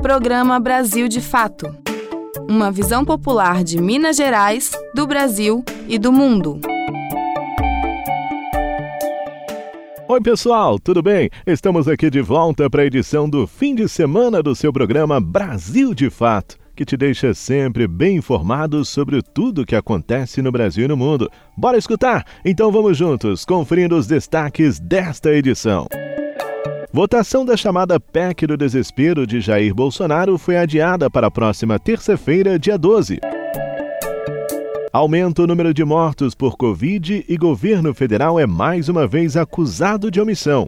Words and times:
Programa 0.00 0.60
Brasil 0.60 1.08
de 1.08 1.20
Fato. 1.20 1.74
Uma 2.48 2.70
visão 2.70 3.04
popular 3.04 3.64
de 3.64 3.80
Minas 3.80 4.16
Gerais, 4.16 4.70
do 4.94 5.06
Brasil 5.06 5.64
e 5.88 5.98
do 5.98 6.12
mundo. 6.12 6.60
Oi, 10.08 10.20
pessoal, 10.20 10.78
tudo 10.78 11.02
bem? 11.02 11.28
Estamos 11.46 11.88
aqui 11.88 12.08
de 12.10 12.22
volta 12.22 12.70
para 12.70 12.82
a 12.82 12.86
edição 12.86 13.28
do 13.28 13.46
fim 13.46 13.74
de 13.74 13.88
semana 13.88 14.42
do 14.42 14.54
seu 14.54 14.72
programa 14.72 15.20
Brasil 15.20 15.92
de 15.92 16.08
Fato, 16.08 16.56
que 16.76 16.84
te 16.84 16.96
deixa 16.96 17.34
sempre 17.34 17.88
bem 17.88 18.16
informado 18.16 18.84
sobre 18.84 19.20
tudo 19.20 19.66
que 19.66 19.74
acontece 19.76 20.40
no 20.40 20.52
Brasil 20.52 20.84
e 20.84 20.88
no 20.88 20.96
mundo. 20.96 21.28
Bora 21.56 21.76
escutar? 21.76 22.24
Então 22.44 22.70
vamos 22.70 22.96
juntos, 22.96 23.44
conferindo 23.44 23.96
os 23.96 24.06
destaques 24.06 24.78
desta 24.78 25.34
edição. 25.34 25.88
Votação 26.98 27.44
da 27.44 27.56
chamada 27.56 28.00
PEC 28.00 28.44
do 28.44 28.56
desespero 28.56 29.24
de 29.24 29.40
Jair 29.40 29.72
Bolsonaro 29.72 30.36
foi 30.36 30.56
adiada 30.56 31.08
para 31.08 31.28
a 31.28 31.30
próxima 31.30 31.78
terça-feira, 31.78 32.58
dia 32.58 32.76
12. 32.76 33.20
Aumenta 34.92 35.42
o 35.42 35.46
número 35.46 35.72
de 35.72 35.84
mortos 35.84 36.34
por 36.34 36.56
Covid 36.56 37.24
e 37.28 37.36
governo 37.36 37.94
federal 37.94 38.40
é 38.40 38.48
mais 38.48 38.88
uma 38.88 39.06
vez 39.06 39.36
acusado 39.36 40.10
de 40.10 40.20
omissão. 40.20 40.66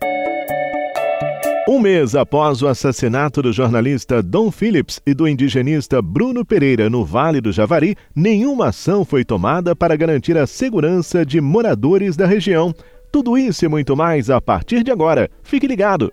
Um 1.69 1.81
mês 1.81 2.15
após 2.15 2.63
o 2.63 2.69
assassinato 2.69 3.43
do 3.43 3.53
jornalista 3.53 4.23
Dom 4.23 4.53
Phillips 4.53 5.01
e 5.05 5.13
do 5.13 5.27
indigenista 5.27 6.01
Bruno 6.01 6.45
Pereira 6.45 6.89
no 6.89 7.05
Vale 7.05 7.41
do 7.41 7.51
Javari, 7.51 7.97
nenhuma 8.15 8.69
ação 8.69 9.05
foi 9.05 9.25
tomada 9.25 9.75
para 9.75 9.97
garantir 9.97 10.39
a 10.39 10.47
segurança 10.47 11.27
de 11.27 11.41
moradores 11.41 12.17
da 12.17 12.25
região. 12.25 12.73
Tudo 13.13 13.37
isso 13.37 13.65
e 13.65 13.69
muito 13.69 13.97
mais 13.97 14.31
a 14.31 14.41
partir 14.41 14.83
de 14.83 14.91
agora. 14.91 15.31
Fique 15.43 15.67
ligado! 15.67 16.11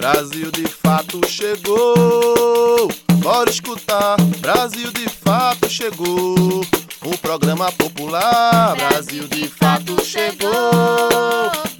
Brasil 0.00 0.50
de 0.50 0.66
fato 0.66 1.20
chegou. 1.28 2.88
Bora 3.22 3.50
escutar. 3.50 4.16
Brasil 4.40 4.90
de 4.92 5.06
fato 5.10 5.68
chegou. 5.68 6.64
Um 7.04 7.16
programa 7.20 7.70
popular. 7.72 8.76
Brasil 8.76 9.28
de 9.28 9.46
fato 9.46 10.02
chegou. 10.02 10.50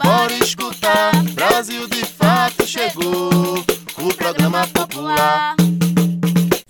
Bora 0.02 0.34
escutar. 0.34 1.12
Brasil 1.32 1.88
de 1.88 2.04
fato 2.04 2.66
chegou. 2.66 3.19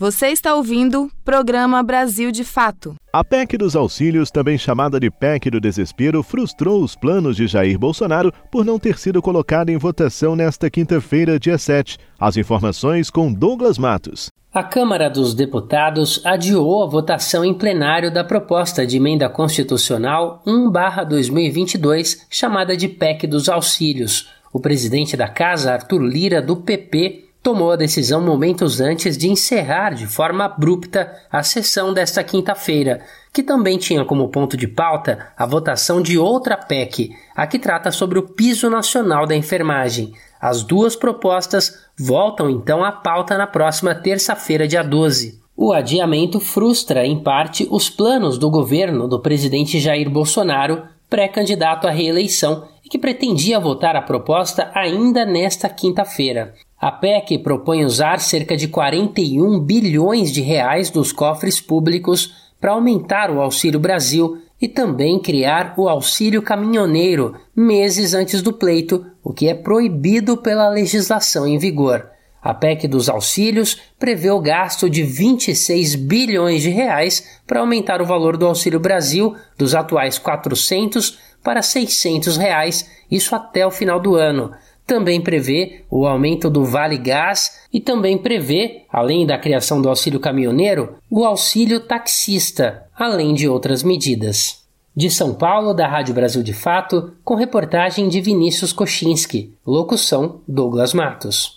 Você 0.01 0.29
está 0.29 0.55
ouvindo 0.55 1.11
Programa 1.23 1.83
Brasil 1.83 2.33
de 2.33 2.43
Fato. 2.43 2.95
A 3.12 3.23
PEC 3.23 3.59
dos 3.59 3.77
auxílios, 3.77 4.31
também 4.31 4.56
chamada 4.56 4.98
de 4.98 5.11
PEC 5.11 5.51
do 5.51 5.61
desespero, 5.61 6.23
frustrou 6.23 6.83
os 6.83 6.97
planos 6.97 7.37
de 7.37 7.47
Jair 7.47 7.79
Bolsonaro 7.79 8.33
por 8.51 8.65
não 8.65 8.78
ter 8.78 8.97
sido 8.97 9.21
colocada 9.21 9.71
em 9.71 9.77
votação 9.77 10.34
nesta 10.34 10.71
quinta-feira, 10.71 11.39
dia 11.39 11.59
7. 11.59 11.98
As 12.19 12.39
informações 12.39 13.11
com 13.11 13.31
Douglas 13.31 13.77
Matos. 13.77 14.31
A 14.55 14.62
Câmara 14.62 15.11
dos 15.11 15.34
Deputados 15.34 16.23
adiou 16.25 16.83
a 16.83 16.89
votação 16.89 17.45
em 17.45 17.53
plenário 17.53 18.11
da 18.11 18.25
proposta 18.25 18.87
de 18.87 18.97
emenda 18.97 19.28
constitucional 19.28 20.43
1/2022, 20.47 22.25
chamada 22.31 22.75
de 22.75 22.89
PEC 22.89 23.27
dos 23.27 23.51
auxílios. 23.51 24.31
O 24.51 24.59
presidente 24.59 25.15
da 25.15 25.28
Casa, 25.28 25.75
Arthur 25.75 26.01
Lira, 26.01 26.41
do 26.41 26.56
PP, 26.56 27.28
tomou 27.43 27.73
a 27.73 27.77
decisão 27.77 28.21
momentos 28.21 28.81
antes 28.81 29.17
de 29.17 29.29
encerrar 29.29 29.95
de 29.95 30.07
forma 30.07 30.45
abrupta 30.45 31.13
a 31.31 31.43
sessão 31.43 31.93
desta 31.93 32.23
quinta-feira, 32.23 33.01
que 33.33 33.43
também 33.43 33.79
tinha 33.79 34.05
como 34.05 34.29
ponto 34.29 34.57
de 34.57 34.67
pauta 34.69 35.29
a 35.37 35.47
votação 35.47 36.03
de 36.03 36.19
outra 36.19 36.57
PEC, 36.57 37.11
a 37.35 37.47
que 37.47 37.59
trata 37.59 37.91
sobre 37.91 38.19
o 38.19 38.29
piso 38.29 38.69
nacional 38.69 39.27
da 39.27 39.37
enfermagem. 39.37 40.13
As 40.41 40.63
duas 40.63 40.97
propostas 40.97 41.79
voltam 41.99 42.49
então 42.51 42.85
à 42.85 42.93
pauta 42.93 43.37
na 43.37 43.47
próxima 43.47 43.95
terça-feira, 43.95 44.67
dia 44.67 44.83
12. 44.83 45.41
O 45.57 45.73
adiamento 45.73 46.41
frustra, 46.41 47.05
em 47.05 47.23
parte, 47.23 47.69
os 47.71 47.91
planos 47.91 48.39
do 48.39 48.50
governo 48.50 49.06
do 49.06 49.21
presidente 49.21 49.79
Jair 49.79 50.09
Bolsonaro, 50.09 50.84
pré-candidato 51.09 51.87
à 51.87 51.91
reeleição, 51.91 52.67
que 52.91 52.99
pretendia 52.99 53.61
votar 53.61 53.95
a 53.95 54.03
proposta 54.03 54.69
ainda 54.75 55.25
nesta 55.25 55.69
quinta-feira. 55.69 56.55
A 56.77 56.91
PEC 56.91 57.39
propõe 57.39 57.84
usar 57.84 58.19
cerca 58.19 58.56
de 58.56 58.67
41 58.67 59.61
bilhões 59.61 60.33
de 60.33 60.41
reais 60.41 60.91
dos 60.91 61.12
cofres 61.12 61.61
públicos 61.61 62.34
para 62.61 62.73
aumentar 62.73 63.31
o 63.31 63.41
Auxílio 63.41 63.79
Brasil 63.79 64.39
e 64.61 64.67
também 64.67 65.21
criar 65.21 65.75
o 65.79 65.89
Auxílio 65.89 66.43
Caminhoneiro 66.43 67.37
meses 67.55 68.12
antes 68.12 68.43
do 68.43 68.53
pleito, 68.53 69.06
o 69.23 69.33
que 69.33 69.49
é 69.49 69.55
proibido 69.55 70.37
pela 70.37 70.69
legislação 70.69 71.47
em 71.47 71.59
vigor. 71.59 72.11
A 72.43 72.55
PEC 72.55 72.89
dos 72.89 73.09
auxílios 73.09 73.77
prevê 73.99 74.31
o 74.31 74.41
gasto 74.41 74.89
de 74.89 75.03
26 75.03 75.95
bilhões 75.95 76.62
de 76.62 76.71
reais 76.71 77.39
para 77.47 77.61
aumentar 77.61 78.00
o 78.00 78.06
valor 78.06 78.37
do 78.37 78.47
Auxílio 78.47 78.81
Brasil 78.81 79.37
dos 79.59 79.75
atuais 79.75 80.19
400 80.19 81.19
para 81.43 81.62
600 81.62 82.37
reais, 82.37 82.89
isso 83.11 83.34
até 83.34 83.67
o 83.67 83.71
final 83.71 84.01
do 84.01 84.15
ano 84.15 84.53
também 84.91 85.21
prevê 85.21 85.84
o 85.89 86.05
aumento 86.05 86.51
do 86.51 86.65
Vale 86.65 86.99
Gás 86.99 87.61
e 87.73 87.78
também 87.78 88.19
prevê, 88.19 88.83
além 88.93 89.25
da 89.25 89.39
criação 89.39 89.81
do 89.81 89.89
auxílio 89.89 90.19
caminhoneiro, 90.19 90.97
o 91.09 91.25
auxílio 91.25 91.79
taxista, 91.79 92.83
além 92.99 93.33
de 93.33 93.49
outras 93.49 93.84
medidas. 93.84 94.65
De 94.97 95.09
São 95.09 95.33
Paulo, 95.33 95.73
da 95.73 95.87
Rádio 95.87 96.12
Brasil 96.12 96.43
de 96.43 96.53
Fato, 96.53 97.12
com 97.23 97.37
reportagem 97.37 98.09
de 98.09 98.21
Vinícius 98.21 98.73
Kochinski, 98.73 99.55
locução 99.65 100.41
Douglas 100.49 100.93
Matos. 100.93 101.55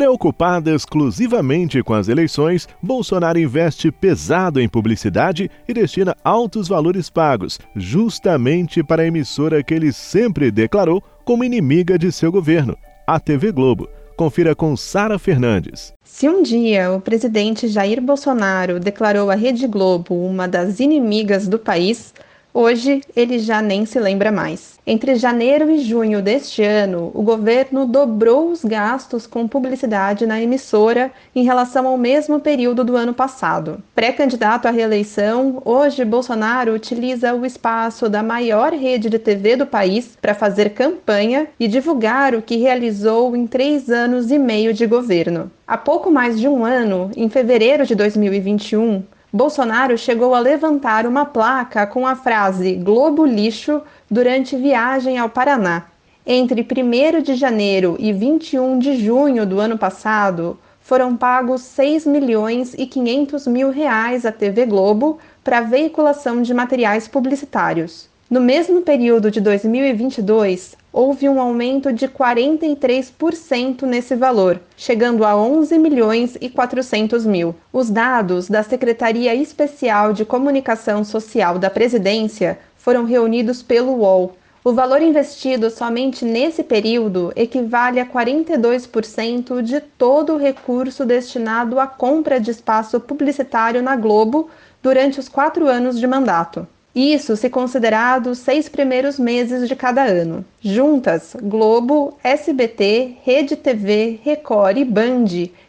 Preocupada 0.00 0.74
exclusivamente 0.74 1.82
com 1.82 1.92
as 1.92 2.08
eleições, 2.08 2.66
Bolsonaro 2.82 3.38
investe 3.38 3.92
pesado 3.92 4.58
em 4.58 4.66
publicidade 4.66 5.50
e 5.68 5.74
destina 5.74 6.16
altos 6.24 6.68
valores 6.68 7.10
pagos, 7.10 7.58
justamente 7.76 8.82
para 8.82 9.02
a 9.02 9.06
emissora 9.06 9.62
que 9.62 9.74
ele 9.74 9.92
sempre 9.92 10.50
declarou 10.50 11.02
como 11.22 11.44
inimiga 11.44 11.98
de 11.98 12.10
seu 12.10 12.32
governo, 12.32 12.78
a 13.06 13.20
TV 13.20 13.52
Globo. 13.52 13.90
Confira 14.16 14.54
com 14.54 14.74
Sara 14.74 15.18
Fernandes. 15.18 15.92
Se 16.02 16.26
um 16.26 16.42
dia 16.42 16.90
o 16.92 16.98
presidente 16.98 17.68
Jair 17.68 18.00
Bolsonaro 18.00 18.80
declarou 18.80 19.30
a 19.30 19.34
Rede 19.34 19.66
Globo 19.66 20.14
uma 20.14 20.48
das 20.48 20.80
inimigas 20.80 21.46
do 21.46 21.58
país, 21.58 22.14
Hoje 22.52 23.00
ele 23.14 23.38
já 23.38 23.62
nem 23.62 23.86
se 23.86 23.98
lembra 24.00 24.32
mais. 24.32 24.78
Entre 24.84 25.14
janeiro 25.14 25.70
e 25.70 25.78
junho 25.78 26.20
deste 26.20 26.64
ano, 26.64 27.12
o 27.14 27.22
governo 27.22 27.86
dobrou 27.86 28.50
os 28.50 28.64
gastos 28.64 29.24
com 29.24 29.46
publicidade 29.46 30.26
na 30.26 30.42
emissora 30.42 31.12
em 31.34 31.44
relação 31.44 31.86
ao 31.86 31.96
mesmo 31.96 32.40
período 32.40 32.82
do 32.82 32.96
ano 32.96 33.14
passado. 33.14 33.80
Pré-candidato 33.94 34.66
à 34.66 34.70
reeleição, 34.72 35.62
hoje 35.64 36.04
Bolsonaro 36.04 36.74
utiliza 36.74 37.32
o 37.34 37.46
espaço 37.46 38.08
da 38.08 38.22
maior 38.22 38.72
rede 38.72 39.08
de 39.08 39.18
TV 39.18 39.54
do 39.54 39.66
país 39.66 40.18
para 40.20 40.34
fazer 40.34 40.70
campanha 40.70 41.46
e 41.58 41.68
divulgar 41.68 42.34
o 42.34 42.42
que 42.42 42.56
realizou 42.56 43.36
em 43.36 43.46
três 43.46 43.90
anos 43.90 44.30
e 44.32 44.38
meio 44.38 44.74
de 44.74 44.86
governo. 44.86 45.50
Há 45.66 45.78
pouco 45.78 46.10
mais 46.10 46.40
de 46.40 46.48
um 46.48 46.64
ano, 46.64 47.12
em 47.16 47.28
fevereiro 47.28 47.86
de 47.86 47.94
2021, 47.94 49.04
Bolsonaro 49.32 49.96
chegou 49.96 50.34
a 50.34 50.40
levantar 50.40 51.06
uma 51.06 51.24
placa 51.24 51.86
com 51.86 52.04
a 52.04 52.16
frase 52.16 52.74
Globo 52.74 53.24
Lixo 53.24 53.80
durante 54.10 54.56
viagem 54.56 55.18
ao 55.18 55.28
Paraná. 55.28 55.84
Entre 56.26 56.62
1 56.62 57.22
de 57.22 57.36
janeiro 57.36 57.94
e 58.00 58.12
21 58.12 58.80
de 58.80 58.96
junho 58.96 59.46
do 59.46 59.60
ano 59.60 59.78
passado, 59.78 60.58
foram 60.80 61.16
pagos 61.16 61.60
6 61.60 62.06
milhões 62.06 62.74
e 62.76 62.86
500 62.86 63.46
mil 63.46 63.70
reais 63.70 64.26
à 64.26 64.32
TV 64.32 64.66
Globo 64.66 65.20
para 65.44 65.60
veiculação 65.60 66.42
de 66.42 66.52
materiais 66.52 67.06
publicitários. 67.06 68.09
No 68.30 68.40
mesmo 68.40 68.82
período 68.82 69.28
de 69.28 69.40
2022, 69.40 70.76
houve 70.92 71.28
um 71.28 71.40
aumento 71.40 71.92
de 71.92 72.06
43% 72.06 73.82
nesse 73.82 74.14
valor, 74.14 74.60
chegando 74.76 75.24
a 75.24 75.34
11 75.34 75.76
milhões 75.80 76.38
e 76.40 76.48
400 76.48 77.26
mil. 77.26 77.56
Os 77.72 77.90
dados 77.90 78.48
da 78.48 78.62
Secretaria 78.62 79.34
Especial 79.34 80.12
de 80.12 80.24
Comunicação 80.24 81.02
Social 81.02 81.58
da 81.58 81.68
Presidência 81.68 82.60
foram 82.76 83.04
reunidos 83.04 83.64
pelo 83.64 83.96
UOL. 83.96 84.36
O 84.62 84.72
valor 84.72 85.02
investido 85.02 85.68
somente 85.68 86.24
nesse 86.24 86.62
período 86.62 87.32
equivale 87.34 87.98
a 87.98 88.06
42% 88.06 89.60
de 89.60 89.80
todo 89.80 90.34
o 90.34 90.38
recurso 90.38 91.04
destinado 91.04 91.80
à 91.80 91.86
compra 91.88 92.38
de 92.38 92.52
espaço 92.52 93.00
publicitário 93.00 93.82
na 93.82 93.96
Globo 93.96 94.48
durante 94.80 95.18
os 95.18 95.28
quatro 95.28 95.66
anos 95.66 95.98
de 95.98 96.06
mandato. 96.06 96.64
Isso 96.94 97.36
se 97.36 97.48
considerado 97.48 98.30
os 98.30 98.38
seis 98.38 98.68
primeiros 98.68 99.16
meses 99.16 99.68
de 99.68 99.76
cada 99.76 100.02
ano. 100.02 100.44
Juntas, 100.60 101.36
Globo, 101.40 102.18
SBT, 102.22 103.16
Rede 103.22 103.54
TV, 103.54 104.18
Record 104.24 104.76
e 104.76 104.84
Band 104.84 105.26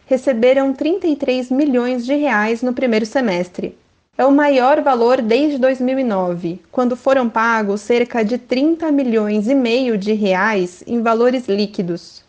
receberam 0.08 0.74
33 0.74 1.52
milhões 1.52 2.06
de 2.06 2.16
reais 2.16 2.64
no 2.64 2.74
primeiro 2.74 3.06
semestre. 3.06 3.78
É 4.18 4.26
o 4.26 4.32
maior 4.32 4.82
valor 4.82 5.22
desde 5.22 5.58
2009, 5.58 6.60
quando 6.72 6.96
foram 6.96 7.30
pagos 7.30 7.82
cerca 7.82 8.24
de 8.24 8.38
30 8.38 8.92
milhões 8.92 9.48
e 9.48 9.56
meio 9.56 9.98
de 9.98 10.14
reais 10.14 10.84
em 10.86 11.02
valores 11.02 11.48
líquidos. 11.48 12.24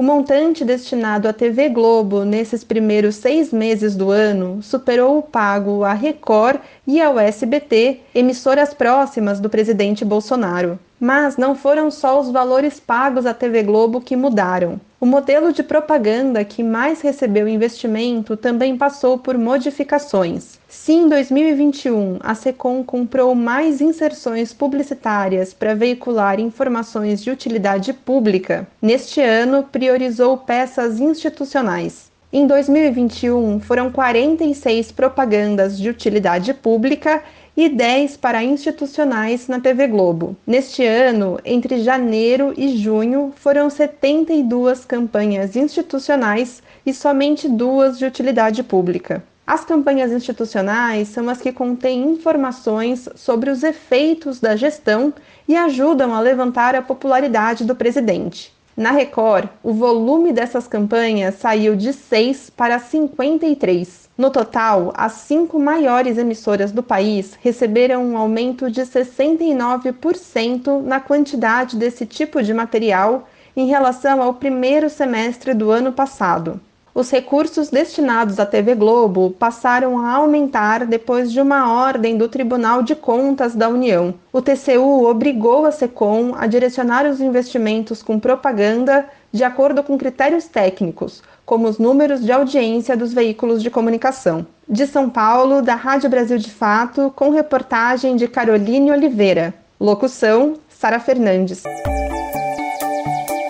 O 0.00 0.02
montante 0.02 0.64
destinado 0.64 1.28
à 1.28 1.32
TV 1.34 1.68
Globo 1.68 2.24
nesses 2.24 2.64
primeiros 2.64 3.16
seis 3.16 3.52
meses 3.52 3.94
do 3.94 4.10
ano 4.10 4.62
superou 4.62 5.18
o 5.18 5.22
pago 5.22 5.84
à 5.84 5.92
Record 5.92 6.58
e 6.86 6.98
ao 7.02 7.18
SBT, 7.18 8.00
emissoras 8.14 8.72
próximas 8.72 9.40
do 9.40 9.50
presidente 9.50 10.02
Bolsonaro. 10.02 10.78
Mas 10.98 11.36
não 11.36 11.54
foram 11.54 11.90
só 11.90 12.18
os 12.18 12.30
valores 12.30 12.80
pagos 12.80 13.26
à 13.26 13.34
TV 13.34 13.62
Globo 13.62 14.00
que 14.00 14.16
mudaram. 14.16 14.80
O 15.02 15.06
modelo 15.06 15.50
de 15.50 15.62
propaganda 15.62 16.44
que 16.44 16.62
mais 16.62 17.00
recebeu 17.00 17.48
investimento 17.48 18.36
também 18.36 18.76
passou 18.76 19.16
por 19.16 19.38
modificações. 19.38 20.58
Se 20.68 20.92
em 20.92 21.08
2021 21.08 22.18
a 22.20 22.34
Secom 22.34 22.84
comprou 22.84 23.34
mais 23.34 23.80
inserções 23.80 24.52
publicitárias 24.52 25.54
para 25.54 25.74
veicular 25.74 26.38
informações 26.38 27.22
de 27.22 27.30
utilidade 27.30 27.94
pública, 27.94 28.68
neste 28.82 29.22
ano 29.22 29.62
priorizou 29.62 30.36
peças 30.36 31.00
institucionais. 31.00 32.10
Em 32.30 32.46
2021, 32.46 33.58
foram 33.58 33.90
46 33.90 34.92
propagandas 34.92 35.78
de 35.78 35.88
utilidade 35.88 36.52
pública 36.52 37.22
e 37.60 37.68
10 37.68 38.16
para 38.16 38.42
institucionais 38.42 39.46
na 39.46 39.60
TV 39.60 39.86
Globo. 39.86 40.34
Neste 40.46 40.82
ano, 40.82 41.38
entre 41.44 41.82
janeiro 41.82 42.54
e 42.56 42.74
junho, 42.78 43.34
foram 43.36 43.68
72 43.68 44.86
campanhas 44.86 45.54
institucionais 45.54 46.62
e 46.86 46.94
somente 46.94 47.50
duas 47.50 47.98
de 47.98 48.06
utilidade 48.06 48.62
pública. 48.62 49.22
As 49.46 49.62
campanhas 49.62 50.10
institucionais 50.10 51.08
são 51.08 51.28
as 51.28 51.42
que 51.42 51.52
contêm 51.52 52.00
informações 52.12 53.06
sobre 53.14 53.50
os 53.50 53.62
efeitos 53.62 54.40
da 54.40 54.56
gestão 54.56 55.12
e 55.46 55.54
ajudam 55.54 56.14
a 56.14 56.20
levantar 56.20 56.74
a 56.74 56.80
popularidade 56.80 57.66
do 57.66 57.76
presidente. 57.76 58.54
Na 58.74 58.92
Record, 58.92 59.50
o 59.62 59.74
volume 59.74 60.32
dessas 60.32 60.66
campanhas 60.66 61.34
saiu 61.34 61.76
de 61.76 61.92
6 61.92 62.48
para 62.48 62.78
53. 62.78 64.08
No 64.20 64.28
total, 64.28 64.92
as 64.98 65.12
cinco 65.12 65.58
maiores 65.58 66.18
emissoras 66.18 66.72
do 66.72 66.82
país 66.82 67.38
receberam 67.40 68.04
um 68.04 68.18
aumento 68.18 68.70
de 68.70 68.82
69% 68.82 70.82
na 70.82 71.00
quantidade 71.00 71.74
desse 71.74 72.04
tipo 72.04 72.42
de 72.42 72.52
material 72.52 73.26
em 73.56 73.66
relação 73.66 74.20
ao 74.20 74.34
primeiro 74.34 74.90
semestre 74.90 75.54
do 75.54 75.70
ano 75.70 75.90
passado. 75.90 76.60
Os 76.94 77.10
recursos 77.10 77.70
destinados 77.70 78.38
à 78.38 78.44
TV 78.44 78.74
Globo 78.74 79.34
passaram 79.38 80.04
a 80.04 80.12
aumentar 80.12 80.84
depois 80.84 81.32
de 81.32 81.40
uma 81.40 81.72
ordem 81.72 82.18
do 82.18 82.28
Tribunal 82.28 82.82
de 82.82 82.94
Contas 82.94 83.54
da 83.54 83.70
União. 83.70 84.12
O 84.30 84.42
TCU 84.42 85.06
obrigou 85.06 85.64
a 85.64 85.70
Secom 85.70 86.34
a 86.36 86.46
direcionar 86.46 87.06
os 87.06 87.22
investimentos 87.22 88.02
com 88.02 88.20
propaganda 88.20 89.08
de 89.32 89.44
acordo 89.44 89.82
com 89.82 89.96
critérios 89.96 90.44
técnicos, 90.44 91.22
como 91.50 91.66
os 91.66 91.80
números 91.80 92.24
de 92.24 92.30
audiência 92.30 92.96
dos 92.96 93.12
veículos 93.12 93.60
de 93.60 93.68
comunicação. 93.68 94.46
De 94.68 94.86
São 94.86 95.10
Paulo, 95.10 95.60
da 95.60 95.74
Rádio 95.74 96.08
Brasil 96.08 96.38
de 96.38 96.48
Fato, 96.48 97.12
com 97.16 97.30
reportagem 97.30 98.14
de 98.14 98.28
Caroline 98.28 98.92
Oliveira. 98.92 99.52
Locução: 99.80 100.54
Sara 100.68 101.00
Fernandes. 101.00 101.64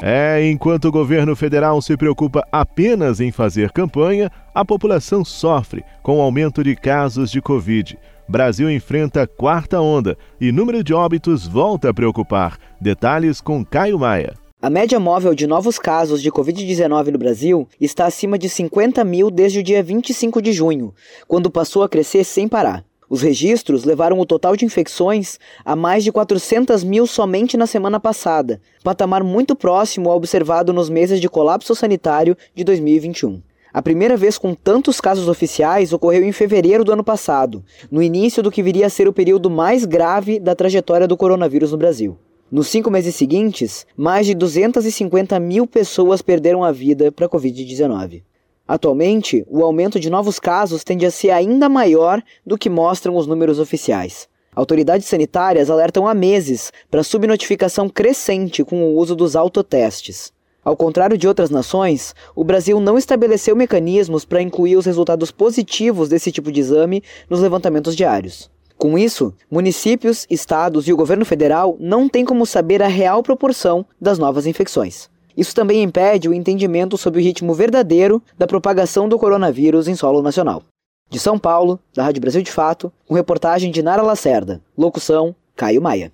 É, 0.03 0.49
enquanto 0.51 0.87
o 0.87 0.91
governo 0.91 1.37
federal 1.37 1.83
se 1.83 1.95
preocupa 1.95 2.43
apenas 2.51 3.21
em 3.21 3.31
fazer 3.31 3.71
campanha, 3.71 4.33
a 4.55 4.65
população 4.65 5.23
sofre 5.23 5.85
com 6.03 6.17
o 6.17 6.23
aumento 6.23 6.65
de 6.65 6.75
casos 6.75 7.31
de 7.31 7.43
Covid. 7.43 7.99
Brasil 8.27 8.71
enfrenta 8.71 9.25
a 9.25 9.27
quarta 9.27 9.79
onda 9.79 10.17
e 10.41 10.51
número 10.51 10.83
de 10.83 10.95
óbitos 10.95 11.47
volta 11.47 11.91
a 11.91 11.95
preocupar. 11.95 12.57
Detalhes 12.81 13.43
com 13.43 13.63
Caio 13.63 13.99
Maia. 13.99 14.40
A 14.63 14.69
média 14.69 15.01
móvel 15.01 15.35
de 15.35 15.47
novos 15.47 15.79
casos 15.79 16.21
de 16.21 16.31
Covid-19 16.31 17.07
no 17.07 17.19
Brasil 17.19 17.67
está 17.81 18.05
acima 18.05 18.39
de 18.39 18.47
50 18.47 19.03
mil 19.05 19.31
desde 19.31 19.61
o 19.61 19.63
dia 19.63 19.83
25 19.83 20.43
de 20.43 20.53
junho, 20.53 20.93
quando 21.27 21.51
passou 21.51 21.83
a 21.83 21.89
crescer 21.89 22.25
sem 22.25 22.47
parar. 22.47 22.85
Os 23.09 23.23
registros 23.23 23.85
levaram 23.85 24.21
o 24.21 24.27
total 24.27 24.55
de 24.55 24.67
infecções 24.67 25.39
a 25.65 25.75
mais 25.75 26.05
de 26.05 26.13
400 26.13 26.85
mil 26.85 27.07
somente 27.07 27.57
na 27.57 27.67
semana 27.67 27.99
passada, 27.99 28.61
patamar 28.85 29.25
muito 29.25 29.57
próximo 29.57 30.11
ao 30.11 30.19
observado 30.19 30.75
nos 30.75 30.91
meses 30.91 31.23
de 31.23 31.29
colapso 31.29 31.75
sanitário 31.75 32.37
de 32.55 32.63
2021. 32.63 33.41
A 33.73 33.81
primeira 33.81 34.15
vez 34.15 34.37
com 34.37 34.53
tantos 34.53 35.01
casos 35.01 35.27
oficiais 35.27 35.91
ocorreu 35.91 36.23
em 36.23 36.33
fevereiro 36.33 36.85
do 36.85 36.93
ano 36.93 37.03
passado, 37.03 37.65
no 37.91 38.03
início 38.03 38.43
do 38.43 38.51
que 38.51 38.63
viria 38.63 38.89
a 38.89 38.91
ser 38.91 39.09
o 39.09 39.13
período 39.13 39.49
mais 39.49 39.87
grave 39.87 40.39
da 40.39 40.55
trajetória 40.55 41.09
do 41.09 41.17
coronavírus 41.17 41.73
no 41.73 41.79
Brasil. 41.79 42.19
Nos 42.51 42.67
cinco 42.67 42.91
meses 42.91 43.15
seguintes, 43.15 43.87
mais 43.97 44.27
de 44.27 44.35
250 44.35 45.39
mil 45.39 45.69
pessoas 45.69 46.21
perderam 46.21 46.65
a 46.65 46.73
vida 46.73 47.13
para 47.13 47.27
a 47.27 47.29
Covid-19. 47.29 48.25
Atualmente, 48.67 49.45
o 49.49 49.63
aumento 49.63 50.01
de 50.01 50.11
novos 50.11 50.41
casos 50.41 50.83
tende 50.83 51.07
a 51.07 51.13
ser 51.13 51.31
ainda 51.31 51.69
maior 51.69 52.21
do 52.45 52.59
que 52.59 52.69
mostram 52.69 53.15
os 53.15 53.25
números 53.25 53.61
oficiais. 53.61 54.29
Autoridades 54.53 55.07
sanitárias 55.07 55.71
alertam 55.71 56.09
há 56.09 56.15
meses 56.15 56.73
para 56.91 57.05
subnotificação 57.05 57.89
crescente 57.89 58.65
com 58.65 58.83
o 58.83 58.97
uso 58.97 59.15
dos 59.15 59.37
autotestes. 59.37 60.33
Ao 60.65 60.77
contrário 60.77 61.17
de 61.17 61.29
outras 61.29 61.51
nações, 61.51 62.17
o 62.35 62.43
Brasil 62.43 62.81
não 62.81 62.99
estabeleceu 62.99 63.55
mecanismos 63.55 64.25
para 64.25 64.43
incluir 64.43 64.77
os 64.77 64.87
resultados 64.87 65.31
positivos 65.31 66.09
desse 66.09 66.33
tipo 66.33 66.51
de 66.51 66.59
exame 66.59 67.01
nos 67.29 67.41
levantamentos 67.41 67.95
diários. 67.95 68.51
Com 68.81 68.97
isso, 68.97 69.35
municípios, 69.51 70.27
estados 70.31 70.89
e 70.89 70.93
o 70.95 70.97
governo 70.97 71.23
federal 71.27 71.77
não 71.79 72.09
têm 72.09 72.25
como 72.25 72.47
saber 72.47 72.83
a 72.83 72.89
real 72.89 73.23
proporção 73.23 73.85
das 74.01 74.19
novas 74.19 74.47
infecções. 74.47 75.11
Isso 75.37 75.55
também 75.55 75.83
impede 75.83 76.31
o 76.31 76.33
entendimento 76.33 76.97
sobre 76.97 77.21
o 77.21 77.23
ritmo 77.23 77.53
verdadeiro 77.53 78.23
da 78.39 78.47
propagação 78.47 79.07
do 79.07 79.19
coronavírus 79.19 79.87
em 79.87 79.95
solo 79.95 80.23
nacional. 80.23 80.63
De 81.11 81.19
São 81.19 81.39
Paulo, 81.39 81.79
da 81.95 82.05
Rádio 82.05 82.23
Brasil 82.23 82.41
de 82.41 82.51
Fato, 82.51 82.91
com 83.07 83.15
reportagem 83.15 83.71
de 83.71 83.83
Nara 83.83 84.01
Lacerda. 84.01 84.63
Locução: 84.79 85.37
Caio 85.55 85.83
Maia. 85.83 86.11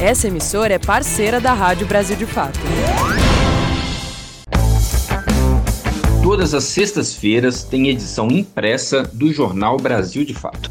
Essa 0.00 0.28
emissora 0.28 0.74
é 0.74 0.78
parceira 0.78 1.40
da 1.40 1.52
Rádio 1.52 1.88
Brasil 1.88 2.14
de 2.14 2.26
Fato. 2.26 2.60
Todas 6.22 6.54
as 6.54 6.62
sextas-feiras 6.62 7.64
tem 7.64 7.88
edição 7.88 8.28
impressa 8.28 9.02
do 9.02 9.32
Jornal 9.32 9.76
Brasil 9.76 10.24
de 10.24 10.34
Fato, 10.34 10.70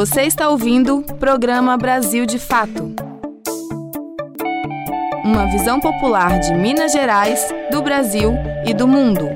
Você 0.00 0.22
está 0.22 0.48
ouvindo 0.48 1.02
programa 1.18 1.76
Brasil 1.76 2.24
de 2.24 2.38
Fato 2.38 2.94
uma 5.22 5.44
visão 5.44 5.78
popular 5.78 6.40
de 6.40 6.54
Minas 6.54 6.92
Gerais, 6.92 7.46
do 7.70 7.82
Brasil 7.82 8.32
e 8.64 8.72
do 8.72 8.88
mundo. 8.88 9.28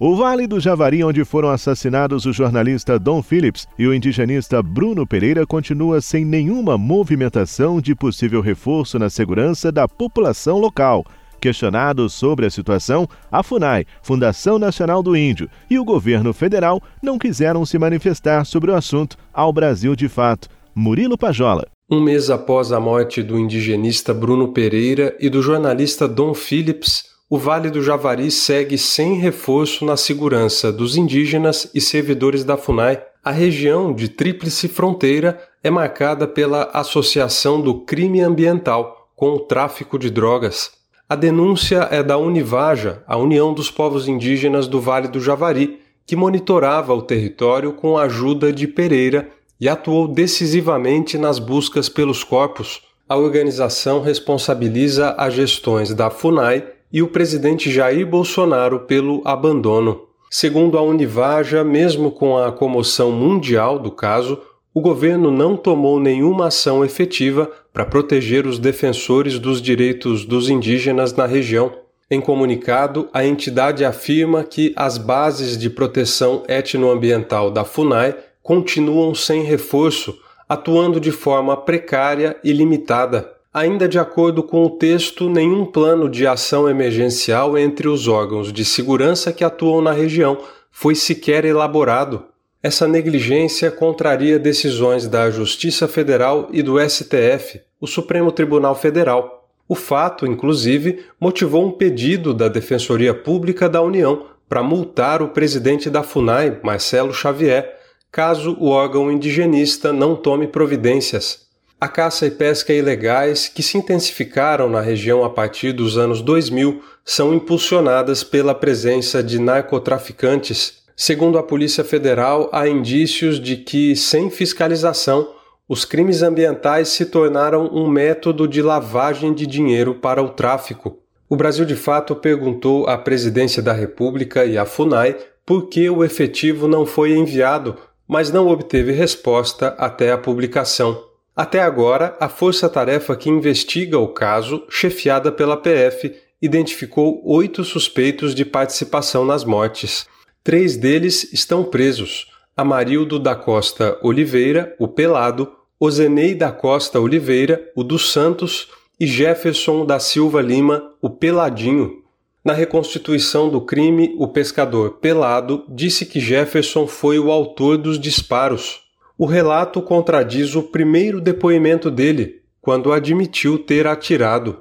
O 0.00 0.16
Vale 0.16 0.46
do 0.46 0.58
Javari, 0.58 1.04
onde 1.04 1.22
foram 1.22 1.50
assassinados 1.50 2.24
o 2.24 2.32
jornalista 2.32 2.98
Dom 2.98 3.22
Phillips 3.22 3.68
e 3.78 3.86
o 3.86 3.92
indigenista 3.92 4.62
Bruno 4.62 5.06
Pereira, 5.06 5.46
continua 5.46 6.00
sem 6.00 6.24
nenhuma 6.24 6.78
movimentação 6.78 7.78
de 7.78 7.94
possível 7.94 8.40
reforço 8.40 8.98
na 8.98 9.10
segurança 9.10 9.70
da 9.70 9.86
população 9.86 10.56
local. 10.56 11.04
Questionado 11.40 12.08
sobre 12.08 12.46
a 12.46 12.50
situação, 12.50 13.08
a 13.30 13.42
FUNAI, 13.42 13.86
Fundação 14.02 14.58
Nacional 14.58 15.02
do 15.02 15.16
Índio, 15.16 15.48
e 15.70 15.78
o 15.78 15.84
governo 15.84 16.32
federal 16.32 16.82
não 17.02 17.18
quiseram 17.18 17.64
se 17.64 17.78
manifestar 17.78 18.44
sobre 18.44 18.70
o 18.70 18.74
assunto 18.74 19.16
ao 19.32 19.52
Brasil 19.52 19.94
de 19.94 20.08
fato. 20.08 20.48
Murilo 20.74 21.16
Pajola. 21.16 21.66
Um 21.90 22.00
mês 22.00 22.28
após 22.28 22.70
a 22.70 22.78
morte 22.78 23.22
do 23.22 23.38
indigenista 23.38 24.12
Bruno 24.12 24.52
Pereira 24.52 25.16
e 25.18 25.30
do 25.30 25.40
jornalista 25.40 26.06
Dom 26.06 26.34
Phillips, 26.34 27.04
o 27.30 27.38
Vale 27.38 27.70
do 27.70 27.82
Javari 27.82 28.30
segue 28.30 28.76
sem 28.76 29.14
reforço 29.14 29.84
na 29.84 29.96
segurança 29.96 30.72
dos 30.72 30.96
indígenas 30.96 31.70
e 31.74 31.80
servidores 31.80 32.42
da 32.42 32.56
FUNAI. 32.56 33.02
A 33.24 33.30
região 33.30 33.92
de 33.92 34.08
Tríplice 34.08 34.68
Fronteira 34.68 35.38
é 35.62 35.70
marcada 35.70 36.26
pela 36.26 36.70
associação 36.72 37.60
do 37.60 37.84
crime 37.84 38.20
ambiental 38.20 39.10
com 39.14 39.30
o 39.30 39.40
tráfico 39.40 39.98
de 39.98 40.10
drogas. 40.10 40.70
A 41.10 41.16
denúncia 41.16 41.88
é 41.90 42.02
da 42.02 42.18
Univaja, 42.18 43.02
a 43.06 43.16
União 43.16 43.54
dos 43.54 43.70
Povos 43.70 44.06
Indígenas 44.06 44.68
do 44.68 44.78
Vale 44.78 45.08
do 45.08 45.18
Javari, 45.18 45.80
que 46.06 46.14
monitorava 46.14 46.92
o 46.92 47.00
território 47.00 47.72
com 47.72 47.96
a 47.96 48.02
ajuda 48.02 48.52
de 48.52 48.68
Pereira 48.68 49.30
e 49.58 49.70
atuou 49.70 50.06
decisivamente 50.06 51.16
nas 51.16 51.38
buscas 51.38 51.88
pelos 51.88 52.22
corpos. 52.22 52.82
A 53.08 53.16
organização 53.16 54.02
responsabiliza 54.02 55.14
as 55.16 55.32
gestões 55.32 55.94
da 55.94 56.10
FUNAI 56.10 56.66
e 56.92 57.00
o 57.00 57.08
presidente 57.08 57.70
Jair 57.70 58.06
Bolsonaro 58.06 58.80
pelo 58.80 59.22
abandono. 59.24 60.02
Segundo 60.30 60.76
a 60.76 60.82
Univaja, 60.82 61.64
mesmo 61.64 62.10
com 62.10 62.36
a 62.36 62.52
comoção 62.52 63.10
mundial 63.12 63.78
do 63.78 63.90
caso, 63.90 64.38
o 64.78 64.80
governo 64.80 65.32
não 65.32 65.56
tomou 65.56 65.98
nenhuma 65.98 66.46
ação 66.46 66.84
efetiva 66.84 67.50
para 67.72 67.84
proteger 67.84 68.46
os 68.46 68.60
defensores 68.60 69.36
dos 69.36 69.60
direitos 69.60 70.24
dos 70.24 70.48
indígenas 70.48 71.12
na 71.12 71.26
região. 71.26 71.72
Em 72.08 72.20
comunicado, 72.20 73.08
a 73.12 73.26
entidade 73.26 73.84
afirma 73.84 74.44
que 74.44 74.72
as 74.76 74.96
bases 74.96 75.58
de 75.58 75.68
proteção 75.68 76.44
etnoambiental 76.46 77.50
da 77.50 77.64
FUNAI 77.64 78.14
continuam 78.40 79.16
sem 79.16 79.42
reforço, 79.42 80.16
atuando 80.48 81.00
de 81.00 81.10
forma 81.10 81.56
precária 81.56 82.36
e 82.44 82.52
limitada. 82.52 83.32
Ainda 83.52 83.88
de 83.88 83.98
acordo 83.98 84.44
com 84.44 84.64
o 84.64 84.70
texto, 84.70 85.28
nenhum 85.28 85.64
plano 85.64 86.08
de 86.08 86.24
ação 86.24 86.68
emergencial 86.68 87.58
entre 87.58 87.88
os 87.88 88.06
órgãos 88.06 88.52
de 88.52 88.64
segurança 88.64 89.32
que 89.32 89.42
atuam 89.42 89.82
na 89.82 89.90
região 89.90 90.38
foi 90.70 90.94
sequer 90.94 91.44
elaborado. 91.44 92.26
Essa 92.60 92.88
negligência 92.88 93.70
contraria 93.70 94.36
decisões 94.36 95.06
da 95.06 95.30
Justiça 95.30 95.86
Federal 95.86 96.48
e 96.52 96.60
do 96.60 96.76
STF, 96.80 97.60
o 97.80 97.86
Supremo 97.86 98.32
Tribunal 98.32 98.74
Federal. 98.74 99.48
O 99.68 99.76
fato, 99.76 100.26
inclusive, 100.26 101.04
motivou 101.20 101.64
um 101.64 101.70
pedido 101.70 102.34
da 102.34 102.48
Defensoria 102.48 103.14
Pública 103.14 103.68
da 103.68 103.80
União 103.80 104.26
para 104.48 104.62
multar 104.62 105.22
o 105.22 105.28
presidente 105.28 105.88
da 105.88 106.02
FUNAI, 106.02 106.58
Marcelo 106.62 107.14
Xavier, 107.14 107.76
caso 108.10 108.56
o 108.58 108.70
órgão 108.70 109.12
indigenista 109.12 109.92
não 109.92 110.16
tome 110.16 110.48
providências. 110.48 111.46
A 111.80 111.86
caça 111.86 112.26
e 112.26 112.30
pesca 112.32 112.72
ilegais, 112.72 113.46
que 113.46 113.62
se 113.62 113.78
intensificaram 113.78 114.68
na 114.68 114.80
região 114.80 115.22
a 115.22 115.30
partir 115.30 115.72
dos 115.72 115.96
anos 115.96 116.20
2000, 116.20 116.82
são 117.04 117.32
impulsionadas 117.32 118.24
pela 118.24 118.52
presença 118.52 119.22
de 119.22 119.38
narcotraficantes. 119.38 120.78
Segundo 121.00 121.38
a 121.38 121.44
Polícia 121.44 121.84
Federal, 121.84 122.50
há 122.52 122.66
indícios 122.66 123.38
de 123.38 123.56
que, 123.56 123.94
sem 123.94 124.28
fiscalização, 124.30 125.32
os 125.68 125.84
crimes 125.84 126.22
ambientais 126.22 126.88
se 126.88 127.06
tornaram 127.06 127.70
um 127.72 127.86
método 127.86 128.48
de 128.48 128.60
lavagem 128.60 129.32
de 129.32 129.46
dinheiro 129.46 129.94
para 129.94 130.20
o 130.20 130.30
tráfico. 130.30 130.98
O 131.28 131.36
Brasil 131.36 131.64
de 131.64 131.76
Fato 131.76 132.16
perguntou 132.16 132.88
à 132.88 132.98
Presidência 132.98 133.62
da 133.62 133.72
República 133.72 134.44
e 134.44 134.58
à 134.58 134.66
FUNAI 134.66 135.16
por 135.46 135.68
que 135.68 135.88
o 135.88 136.02
efetivo 136.02 136.66
não 136.66 136.84
foi 136.84 137.12
enviado, 137.12 137.76
mas 138.08 138.32
não 138.32 138.48
obteve 138.48 138.90
resposta 138.90 139.68
até 139.78 140.10
a 140.10 140.18
publicação. 140.18 141.04
Até 141.36 141.60
agora, 141.60 142.16
a 142.18 142.28
força-tarefa 142.28 143.14
que 143.14 143.30
investiga 143.30 144.00
o 144.00 144.08
caso, 144.08 144.64
chefiada 144.68 145.30
pela 145.30 145.56
PF, 145.56 146.12
identificou 146.42 147.22
oito 147.24 147.62
suspeitos 147.62 148.34
de 148.34 148.44
participação 148.44 149.24
nas 149.24 149.44
mortes. 149.44 150.04
Três 150.48 150.78
deles 150.78 151.30
estão 151.30 151.62
presos: 151.62 152.26
Amarildo 152.56 153.18
da 153.18 153.36
Costa 153.36 153.98
Oliveira, 154.02 154.74
o 154.78 154.88
Pelado, 154.88 155.52
Ozenei 155.78 156.34
da 156.34 156.50
Costa 156.50 156.98
Oliveira, 156.98 157.70
o 157.76 157.84
dos 157.84 158.10
Santos, 158.10 158.66
e 158.98 159.06
Jefferson 159.06 159.84
da 159.84 160.00
Silva 160.00 160.40
Lima, 160.40 160.90
o 161.02 161.10
Peladinho. 161.10 162.02
Na 162.42 162.54
reconstituição 162.54 163.50
do 163.50 163.60
crime, 163.60 164.14
o 164.16 164.26
pescador 164.26 164.92
Pelado 164.92 165.66
disse 165.68 166.06
que 166.06 166.18
Jefferson 166.18 166.86
foi 166.86 167.18
o 167.18 167.30
autor 167.30 167.76
dos 167.76 168.00
disparos. 168.00 168.80
O 169.18 169.26
relato 169.26 169.82
contradiz 169.82 170.54
o 170.54 170.62
primeiro 170.62 171.20
depoimento 171.20 171.90
dele, 171.90 172.40
quando 172.58 172.90
admitiu 172.90 173.58
ter 173.58 173.86
atirado. 173.86 174.60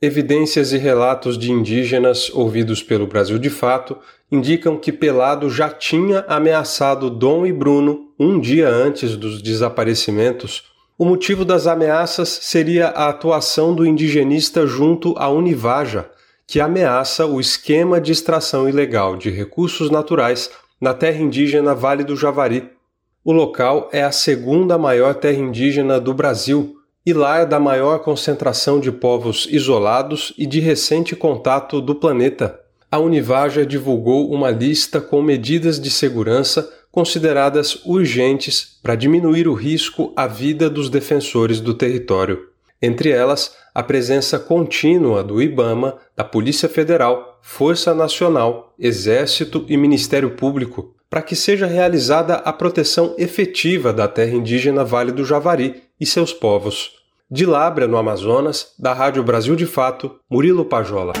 Evidências 0.00 0.72
e 0.72 0.76
relatos 0.76 1.36
de 1.36 1.50
indígenas 1.50 2.30
ouvidos 2.30 2.82
pelo 2.84 3.06
Brasil 3.06 3.38
de 3.38 3.50
Fato 3.50 3.96
indicam 4.34 4.76
que 4.76 4.92
Pelado 4.92 5.48
já 5.48 5.70
tinha 5.70 6.24
ameaçado 6.28 7.08
Dom 7.08 7.46
e 7.46 7.52
Bruno 7.52 8.08
um 8.18 8.38
dia 8.40 8.68
antes 8.68 9.16
dos 9.16 9.40
desaparecimentos. 9.40 10.64
O 10.98 11.04
motivo 11.04 11.44
das 11.44 11.66
ameaças 11.66 12.28
seria 12.28 12.88
a 12.88 13.08
atuação 13.08 13.74
do 13.74 13.86
indigenista 13.86 14.66
junto 14.66 15.14
à 15.16 15.28
Univaja, 15.28 16.10
que 16.46 16.60
ameaça 16.60 17.26
o 17.26 17.40
esquema 17.40 18.00
de 18.00 18.12
extração 18.12 18.68
ilegal 18.68 19.16
de 19.16 19.30
recursos 19.30 19.90
naturais 19.90 20.50
na 20.80 20.92
terra 20.92 21.22
indígena 21.22 21.74
Vale 21.74 22.04
do 22.04 22.16
Javari, 22.16 22.70
o 23.24 23.32
local 23.32 23.88
é 23.90 24.02
a 24.02 24.12
segunda 24.12 24.76
maior 24.76 25.14
terra 25.14 25.38
indígena 25.38 25.98
do 25.98 26.12
Brasil 26.12 26.76
e 27.06 27.14
lar 27.14 27.46
da 27.46 27.58
maior 27.58 28.00
concentração 28.00 28.78
de 28.78 28.92
povos 28.92 29.48
isolados 29.50 30.34
e 30.36 30.44
de 30.44 30.60
recente 30.60 31.16
contato 31.16 31.80
do 31.80 31.94
planeta. 31.94 32.60
A 32.94 32.98
Univaja 33.00 33.66
divulgou 33.66 34.30
uma 34.30 34.52
lista 34.52 35.00
com 35.00 35.20
medidas 35.20 35.80
de 35.80 35.90
segurança 35.90 36.72
consideradas 36.92 37.84
urgentes 37.84 38.78
para 38.80 38.94
diminuir 38.94 39.48
o 39.48 39.52
risco 39.52 40.12
à 40.14 40.28
vida 40.28 40.70
dos 40.70 40.88
defensores 40.88 41.60
do 41.60 41.74
território. 41.74 42.50
Entre 42.80 43.10
elas, 43.10 43.56
a 43.74 43.82
presença 43.82 44.38
contínua 44.38 45.24
do 45.24 45.42
IBAMA, 45.42 45.98
da 46.14 46.22
Polícia 46.22 46.68
Federal, 46.68 47.40
Força 47.42 47.92
Nacional, 47.92 48.72
Exército 48.78 49.66
e 49.68 49.76
Ministério 49.76 50.30
Público, 50.36 50.94
para 51.10 51.20
que 51.20 51.34
seja 51.34 51.66
realizada 51.66 52.34
a 52.34 52.52
proteção 52.52 53.16
efetiva 53.18 53.92
da 53.92 54.06
terra 54.06 54.36
indígena 54.36 54.84
Vale 54.84 55.10
do 55.10 55.24
Javari 55.24 55.82
e 56.00 56.06
seus 56.06 56.32
povos. 56.32 56.92
De 57.28 57.44
Lábrea, 57.44 57.88
no 57.88 57.96
Amazonas, 57.96 58.72
da 58.78 58.92
Rádio 58.92 59.24
Brasil 59.24 59.56
de 59.56 59.66
Fato, 59.66 60.14
Murilo 60.30 60.64
Pajola. 60.64 61.12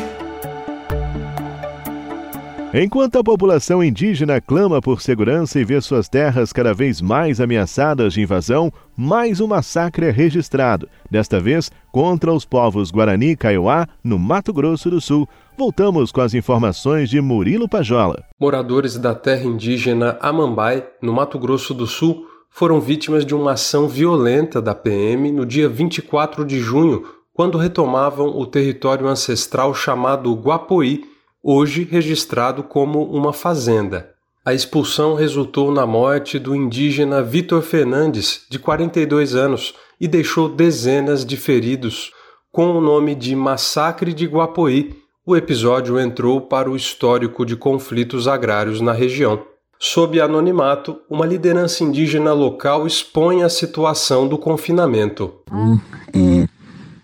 Enquanto 2.76 3.20
a 3.20 3.22
população 3.22 3.84
indígena 3.84 4.40
clama 4.40 4.82
por 4.82 5.00
segurança 5.00 5.60
e 5.60 5.64
vê 5.64 5.80
suas 5.80 6.08
terras 6.08 6.52
cada 6.52 6.74
vez 6.74 7.00
mais 7.00 7.40
ameaçadas 7.40 8.14
de 8.14 8.20
invasão, 8.20 8.72
mais 8.96 9.40
um 9.40 9.46
massacre 9.46 10.06
é 10.06 10.10
registrado, 10.10 10.88
desta 11.08 11.38
vez 11.38 11.70
contra 11.92 12.32
os 12.32 12.44
povos 12.44 12.90
Guarani 12.90 13.30
e 13.30 13.36
Kaiowá, 13.36 13.86
no 14.02 14.18
Mato 14.18 14.52
Grosso 14.52 14.90
do 14.90 15.00
Sul. 15.00 15.28
Voltamos 15.56 16.10
com 16.10 16.20
as 16.20 16.34
informações 16.34 17.08
de 17.08 17.20
Murilo 17.20 17.68
Pajola. 17.68 18.24
Moradores 18.40 18.98
da 18.98 19.14
terra 19.14 19.44
indígena 19.44 20.18
Amambai, 20.20 20.84
no 21.00 21.12
Mato 21.12 21.38
Grosso 21.38 21.72
do 21.74 21.86
Sul, 21.86 22.26
foram 22.50 22.80
vítimas 22.80 23.24
de 23.24 23.36
uma 23.36 23.52
ação 23.52 23.86
violenta 23.86 24.60
da 24.60 24.74
PM 24.74 25.30
no 25.30 25.46
dia 25.46 25.68
24 25.68 26.44
de 26.44 26.58
junho, 26.58 27.04
quando 27.32 27.56
retomavam 27.56 28.36
o 28.36 28.44
território 28.44 29.06
ancestral 29.06 29.72
chamado 29.72 30.34
Guapoí 30.34 31.13
hoje 31.44 31.86
registrado 31.88 32.62
como 32.62 33.04
uma 33.04 33.34
fazenda. 33.34 34.14
A 34.42 34.54
expulsão 34.54 35.14
resultou 35.14 35.70
na 35.70 35.86
morte 35.86 36.38
do 36.38 36.56
indígena 36.56 37.22
Vitor 37.22 37.60
Fernandes, 37.60 38.46
de 38.48 38.58
42 38.58 39.34
anos, 39.34 39.74
e 40.00 40.08
deixou 40.08 40.48
dezenas 40.48 41.24
de 41.24 41.36
feridos. 41.36 42.12
Com 42.50 42.72
o 42.72 42.80
nome 42.80 43.14
de 43.14 43.36
Massacre 43.36 44.14
de 44.14 44.26
Guapoí, 44.26 44.96
o 45.26 45.36
episódio 45.36 45.98
entrou 46.00 46.40
para 46.40 46.70
o 46.70 46.76
histórico 46.76 47.44
de 47.44 47.56
conflitos 47.56 48.26
agrários 48.26 48.80
na 48.80 48.92
região. 48.92 49.42
Sob 49.78 50.18
anonimato, 50.20 50.98
uma 51.10 51.26
liderança 51.26 51.84
indígena 51.84 52.32
local 52.32 52.86
expõe 52.86 53.42
a 53.42 53.48
situação 53.48 54.26
do 54.26 54.38
confinamento. 54.38 55.34
Hum, 55.52 55.78
é, 56.14 56.48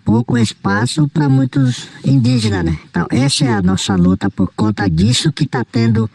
pouco 0.04 0.37
espaço 0.37 1.09
para 1.09 1.28
muitos 1.28 1.88
indígenas, 2.04 2.64
né? 2.64 2.78
Então, 2.88 3.07
essa 3.11 3.45
é 3.45 3.52
a 3.52 3.62
nossa 3.62 3.95
luta 3.95 4.30
por 4.30 4.52
conta 4.54 4.88
disso 4.88 5.33
que 5.33 5.45
está 5.45 5.64
tendo 5.64 6.11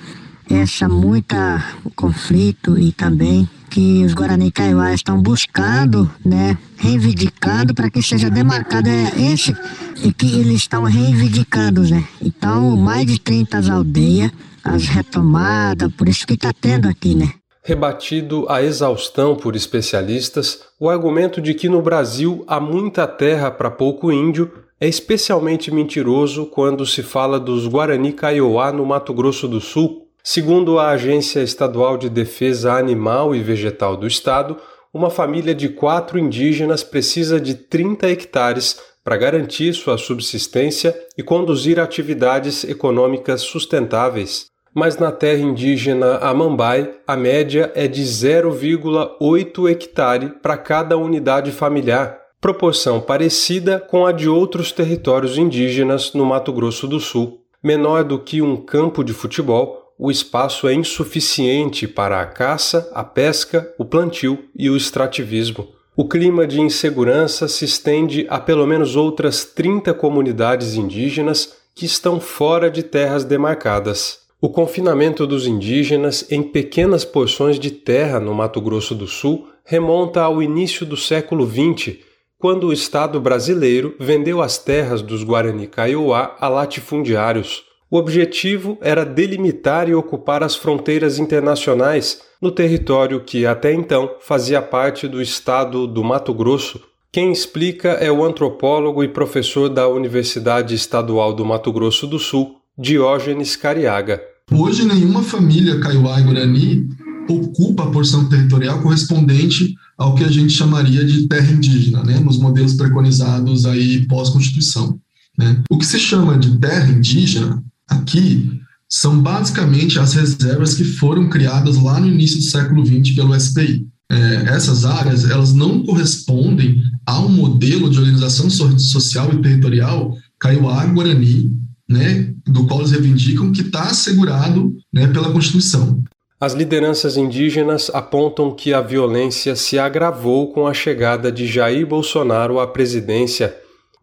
essa 0.50 0.88
muita 0.88 1.64
conflito 1.96 2.78
e 2.78 2.92
também 2.92 3.50
que 3.70 4.06
os 4.06 4.14
Guarani 4.14 4.52
Kaiowá 4.52 4.94
estão 4.94 5.22
buscando, 5.22 6.10
né, 6.24 6.58
reivindicando 6.78 7.74
para 7.74 7.90
que 7.90 8.02
seja 8.02 8.30
demarcado 8.30 8.88
é 8.88 9.12
esse 9.34 9.56
e 10.02 10.14
que 10.14 10.28
eles 10.40 10.62
estão 10.62 10.84
reivindicando, 10.84 11.82
né? 11.84 12.04
Então, 12.22 12.78
mais 12.78 13.06
de 13.06 13.20
30 13.20 13.74
aldeias, 13.74 14.32
as 14.64 14.86
retomadas, 14.88 15.92
por 15.94 16.08
isso 16.08 16.26
que 16.26 16.36
está 16.36 16.54
tendo 16.54 16.88
aqui, 16.88 17.16
né? 17.16 17.34
Rebatido 17.66 18.46
a 18.48 18.62
exaustão 18.62 19.36
por 19.36 19.56
especialistas 19.56 20.62
o 20.80 20.88
argumento 20.88 21.42
de 21.42 21.56
que 21.56 21.68
no 21.68 21.82
Brasil 21.82 22.44
há 22.46 22.60
muita 22.60 23.08
terra 23.08 23.50
para 23.50 23.72
pouco 23.72 24.12
índio 24.12 24.52
é 24.80 24.88
especialmente 24.88 25.72
mentiroso 25.72 26.46
quando 26.46 26.86
se 26.86 27.02
fala 27.02 27.40
dos 27.40 27.66
Guarani 27.66 28.14
Kaiowá 28.14 28.72
no 28.72 28.86
Mato 28.86 29.12
Grosso 29.16 29.48
do 29.48 29.60
Sul. 29.60 30.08
Segundo 30.24 30.78
a 30.78 30.90
Agência 30.90 31.40
Estadual 31.42 31.98
de 31.98 32.08
Defesa 32.08 32.74
Animal 32.74 33.34
e 33.34 33.42
Vegetal 33.42 33.98
do 33.98 34.06
Estado, 34.06 34.58
uma 34.94 35.10
família 35.10 35.56
de 35.56 35.70
quatro 35.70 36.20
indígenas 36.20 36.84
precisa 36.84 37.40
de 37.40 37.56
30 37.56 38.12
hectares 38.12 38.80
para 39.04 39.18
garantir 39.18 39.74
sua 39.74 39.98
subsistência 39.98 40.96
e 41.18 41.24
conduzir 41.24 41.80
atividades 41.80 42.64
econômicas 42.64 43.42
sustentáveis. 43.42 44.54
Mas 44.76 44.98
na 44.98 45.10
terra 45.10 45.40
indígena 45.40 46.18
Amambai, 46.18 46.92
a 47.08 47.16
média 47.16 47.72
é 47.74 47.88
de 47.88 48.04
0,8 48.04 49.70
hectare 49.72 50.34
para 50.42 50.58
cada 50.58 50.98
unidade 50.98 51.54
familiar, 51.54 52.20
proporção 52.42 53.00
parecida 53.00 53.80
com 53.80 54.06
a 54.06 54.12
de 54.12 54.28
outros 54.28 54.74
territórios 54.74 55.38
indígenas 55.38 56.12
no 56.12 56.26
Mato 56.26 56.52
Grosso 56.52 56.90
do 56.90 57.00
Sul. 57.00 57.40
Menor 57.64 58.04
do 58.04 58.20
que 58.20 58.42
um 58.42 58.58
campo 58.58 59.02
de 59.02 59.14
futebol, 59.14 59.94
o 59.98 60.12
espaço 60.12 60.68
é 60.68 60.74
insuficiente 60.74 61.88
para 61.88 62.20
a 62.20 62.26
caça, 62.26 62.92
a 62.94 63.02
pesca, 63.02 63.74
o 63.80 63.86
plantio 63.86 64.44
e 64.54 64.70
o 64.70 64.76
extrativismo. 64.76 65.70
O 65.96 66.06
clima 66.06 66.46
de 66.46 66.60
insegurança 66.60 67.48
se 67.48 67.64
estende 67.64 68.28
a 68.30 68.42
pelo 68.42 68.68
menos 68.68 68.98
outras 68.98 69.46
30 69.46 69.94
comunidades 69.94 70.76
indígenas 70.76 71.54
que 71.74 71.86
estão 71.86 72.20
fora 72.20 72.70
de 72.70 72.84
terras 72.84 73.24
demarcadas. 73.24 74.25
O 74.42 74.50
confinamento 74.50 75.26
dos 75.26 75.48
indígenas 75.48 76.30
em 76.30 76.44
pequenas 76.44 77.06
porções 77.06 77.58
de 77.58 77.72
terra 77.72 78.20
no 78.20 78.34
Mato 78.34 78.60
Grosso 78.60 78.94
do 78.94 79.08
Sul 79.08 79.48
remonta 79.64 80.22
ao 80.22 80.44
início 80.44 80.86
do 80.86 80.98
século 80.98 81.50
XX, 81.50 81.98
quando 82.38 82.68
o 82.68 82.74
Estado 82.74 83.20
brasileiro 83.20 83.96
vendeu 84.00 84.42
as 84.42 84.58
terras 84.58 85.02
dos 85.02 85.24
Guarani 85.24 85.68
Kaiowá 85.68 86.36
a 86.40 86.48
latifundiários. 86.50 87.64
O 87.90 87.98
objetivo 87.98 88.78
era 88.82 89.06
delimitar 89.06 89.88
e 89.88 89.96
ocupar 89.96 90.44
as 90.44 90.56
fronteiras 90.56 91.18
internacionais 91.18 92.22
no 92.42 92.52
território 92.52 93.24
que 93.24 93.46
até 93.46 93.74
então 93.74 94.18
fazia 94.20 94.62
parte 94.62 95.08
do 95.08 95.22
estado 95.22 95.88
do 95.88 96.04
Mato 96.04 96.34
Grosso. 96.34 96.82
Quem 97.12 97.32
explica 97.32 97.92
é 97.92 98.12
o 98.12 98.24
antropólogo 98.24 99.02
e 99.02 99.08
professor 99.08 99.70
da 99.70 99.88
Universidade 99.88 100.76
Estadual 100.76 101.34
do 101.34 101.46
Mato 101.46 101.72
Grosso 101.72 102.06
do 102.06 102.20
Sul, 102.20 102.58
Diógenes 102.78 103.56
Cariaga. 103.56 104.22
Hoje, 104.52 104.84
nenhuma 104.84 105.24
família 105.24 105.80
Kaiowá 105.80 106.20
e 106.20 106.24
Guarani 106.24 106.90
ocupa 107.30 107.84
a 107.84 107.90
porção 107.90 108.28
territorial 108.28 108.82
correspondente 108.82 109.74
ao 109.98 110.14
que 110.14 110.26
a 110.26 110.28
gente 110.28 110.52
chamaria 110.52 111.06
de 111.06 111.28
terra 111.28 111.52
indígena, 111.52 112.04
né, 112.04 112.20
nos 112.20 112.38
modelos 112.38 112.74
preconizados 112.74 113.66
aí 113.66 114.06
pós-constituição. 114.08 115.00
Né. 115.38 115.64
O 115.70 115.78
que 115.78 115.86
se 115.86 115.98
chama 115.98 116.38
de 116.38 116.60
terra 116.60 116.92
indígena 116.92 117.64
aqui 117.88 118.60
são 118.90 119.22
basicamente 119.22 119.98
as 119.98 120.14
reservas 120.14 120.76
que 120.76 120.84
foram 120.84 121.30
criadas 121.30 121.78
lá 121.78 122.00
no 122.00 122.08
início 122.08 122.38
do 122.38 122.44
século 122.44 122.86
XX 122.86 123.16
pelo 123.16 123.40
SPI. 123.40 123.88
É, 124.12 124.16
essas 124.50 124.86
áreas 124.86 125.28
elas 125.30 125.54
não 125.54 125.84
correspondem 125.84 126.80
a 127.06 127.20
um 127.20 127.30
modelo 127.30 127.90
de 127.90 127.98
organização 127.98 128.50
social 128.50 129.34
e 129.34 129.42
territorial 129.42 130.14
Kaiowá-Guarani, 130.40 131.52
né, 131.88 132.34
do 132.46 132.66
qual 132.66 132.80
eles 132.80 132.92
reivindicam 132.92 133.52
que 133.52 133.62
está 133.62 133.84
assegurado 133.84 134.74
né, 134.94 135.08
pela 135.08 135.32
Constituição. 135.32 136.04
As 136.40 136.54
lideranças 136.54 137.18
indígenas 137.18 137.90
apontam 137.94 138.52
que 138.52 138.74
a 138.74 138.82
violência 138.82 139.56
se 139.56 139.80
agravou 139.80 140.52
com 140.52 140.68
a 140.68 140.74
chegada 140.74 141.32
de 141.32 141.48
Jair 141.48 141.88
Bolsonaro 141.88 142.60
à 142.60 142.68
presidência 142.68 143.56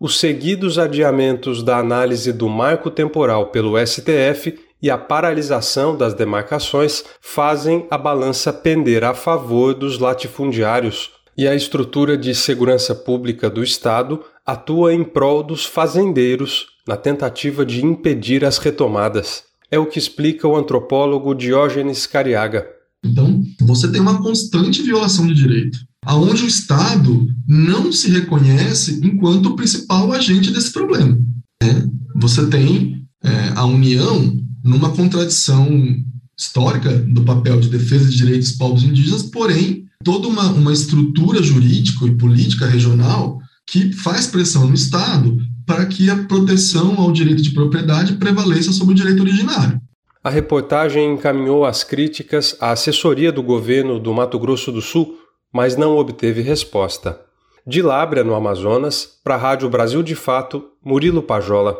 os 0.03 0.19
seguidos 0.19 0.81
adiamentos 0.81 1.63
da 1.63 1.79
análise 1.79 2.33
do 2.33 2.49
marco 2.49 2.91
temporal 2.91 3.53
pelo 3.53 3.79
STF 3.87 4.59
e 4.83 4.91
a 4.91 4.99
paralisação 4.99 5.97
das 5.97 6.13
demarcações 6.13 7.05
fazem 7.21 7.87
a 7.89 7.97
balança 7.97 8.53
pender 8.53 9.05
a 9.05 9.15
favor 9.15 9.73
dos 9.75 10.01
latifundiários, 10.01 11.13
e 11.39 11.47
a 11.47 11.55
estrutura 11.55 12.17
de 12.17 12.35
segurança 12.35 12.97
pública 12.97 13.49
do 13.49 13.63
Estado 13.63 14.25
atua 14.45 14.93
em 14.93 15.05
prol 15.05 15.43
dos 15.43 15.65
fazendeiros 15.65 16.67
na 16.87 16.97
tentativa 16.97 17.65
de 17.65 17.85
impedir 17.85 18.45
as 18.45 18.59
retomadas. 18.59 19.45
É 19.71 19.79
o 19.79 19.87
que 19.87 19.99
explica 19.99 20.47
o 20.47 20.57
antropólogo 20.57 21.35
Diógenes 21.35 22.07
Cariaga. 22.07 22.67
Então, 23.05 23.43
você 23.61 23.91
tem 23.91 24.01
uma 24.01 24.23
constante 24.23 24.83
violação 24.83 25.27
de 25.27 25.35
direito 25.35 25.79
aonde 26.05 26.43
o 26.43 26.49
Estado 26.49 27.27
não 27.47 27.93
se 27.93 28.11
reconhece 28.11 29.01
enquanto 29.03 29.47
o 29.47 29.57
principal 29.57 30.13
agente 30.13 30.51
desse 30.51 30.73
problema. 30.73 31.17
Né? 31.63 31.89
Você 32.17 32.47
tem 32.47 33.07
é, 33.23 33.53
a 33.55 33.65
União 33.65 34.37
numa 34.65 34.91
contradição 34.91 35.69
histórica 36.37 36.91
do 36.99 37.23
papel 37.23 37.61
de 37.61 37.69
defesa 37.69 38.09
de 38.09 38.17
direitos 38.17 38.51
dos 38.51 38.59
povos 38.59 38.83
indígenas, 38.83 39.23
porém, 39.23 39.85
toda 40.05 40.27
uma, 40.27 40.51
uma 40.51 40.73
estrutura 40.73 41.43
jurídica 41.43 42.05
e 42.07 42.17
política 42.17 42.67
regional 42.67 43.39
que 43.73 43.93
faz 43.93 44.27
pressão 44.27 44.67
no 44.69 44.75
Estado 44.75 45.37
para 45.67 45.87
que 45.87 46.11
a 46.11 46.25
proteção 46.25 47.01
ao 47.01 47.11
direito 47.11 47.43
de 47.43 47.51
propriedade 47.51 48.15
prevaleça 48.15 48.71
sobre 48.71 48.93
o 48.93 48.97
direito 48.97 49.23
originário. 49.23 49.81
A 50.23 50.31
reportagem 50.31 51.15
encaminhou 51.15 51.65
as 51.65 51.83
críticas 51.83 52.55
à 52.61 52.71
assessoria 52.71 53.33
do 53.33 53.43
governo 53.43 53.99
do 53.99 54.13
Mato 54.13 54.39
Grosso 54.39 54.71
do 54.71 54.83
Sul 54.83 55.17
mas 55.53 55.77
não 55.77 55.97
obteve 55.99 56.41
resposta. 56.41 57.21
De 57.67 57.83
Lábrea, 57.83 58.25
no 58.25 58.35
Amazonas, 58.35 59.07
para 59.23 59.35
a 59.35 59.39
Rádio 59.39 59.69
Brasil 59.69 60.03
de 60.03 60.15
Fato, 60.15 60.65
Murilo 60.83 61.23
Pajola. 61.23 61.77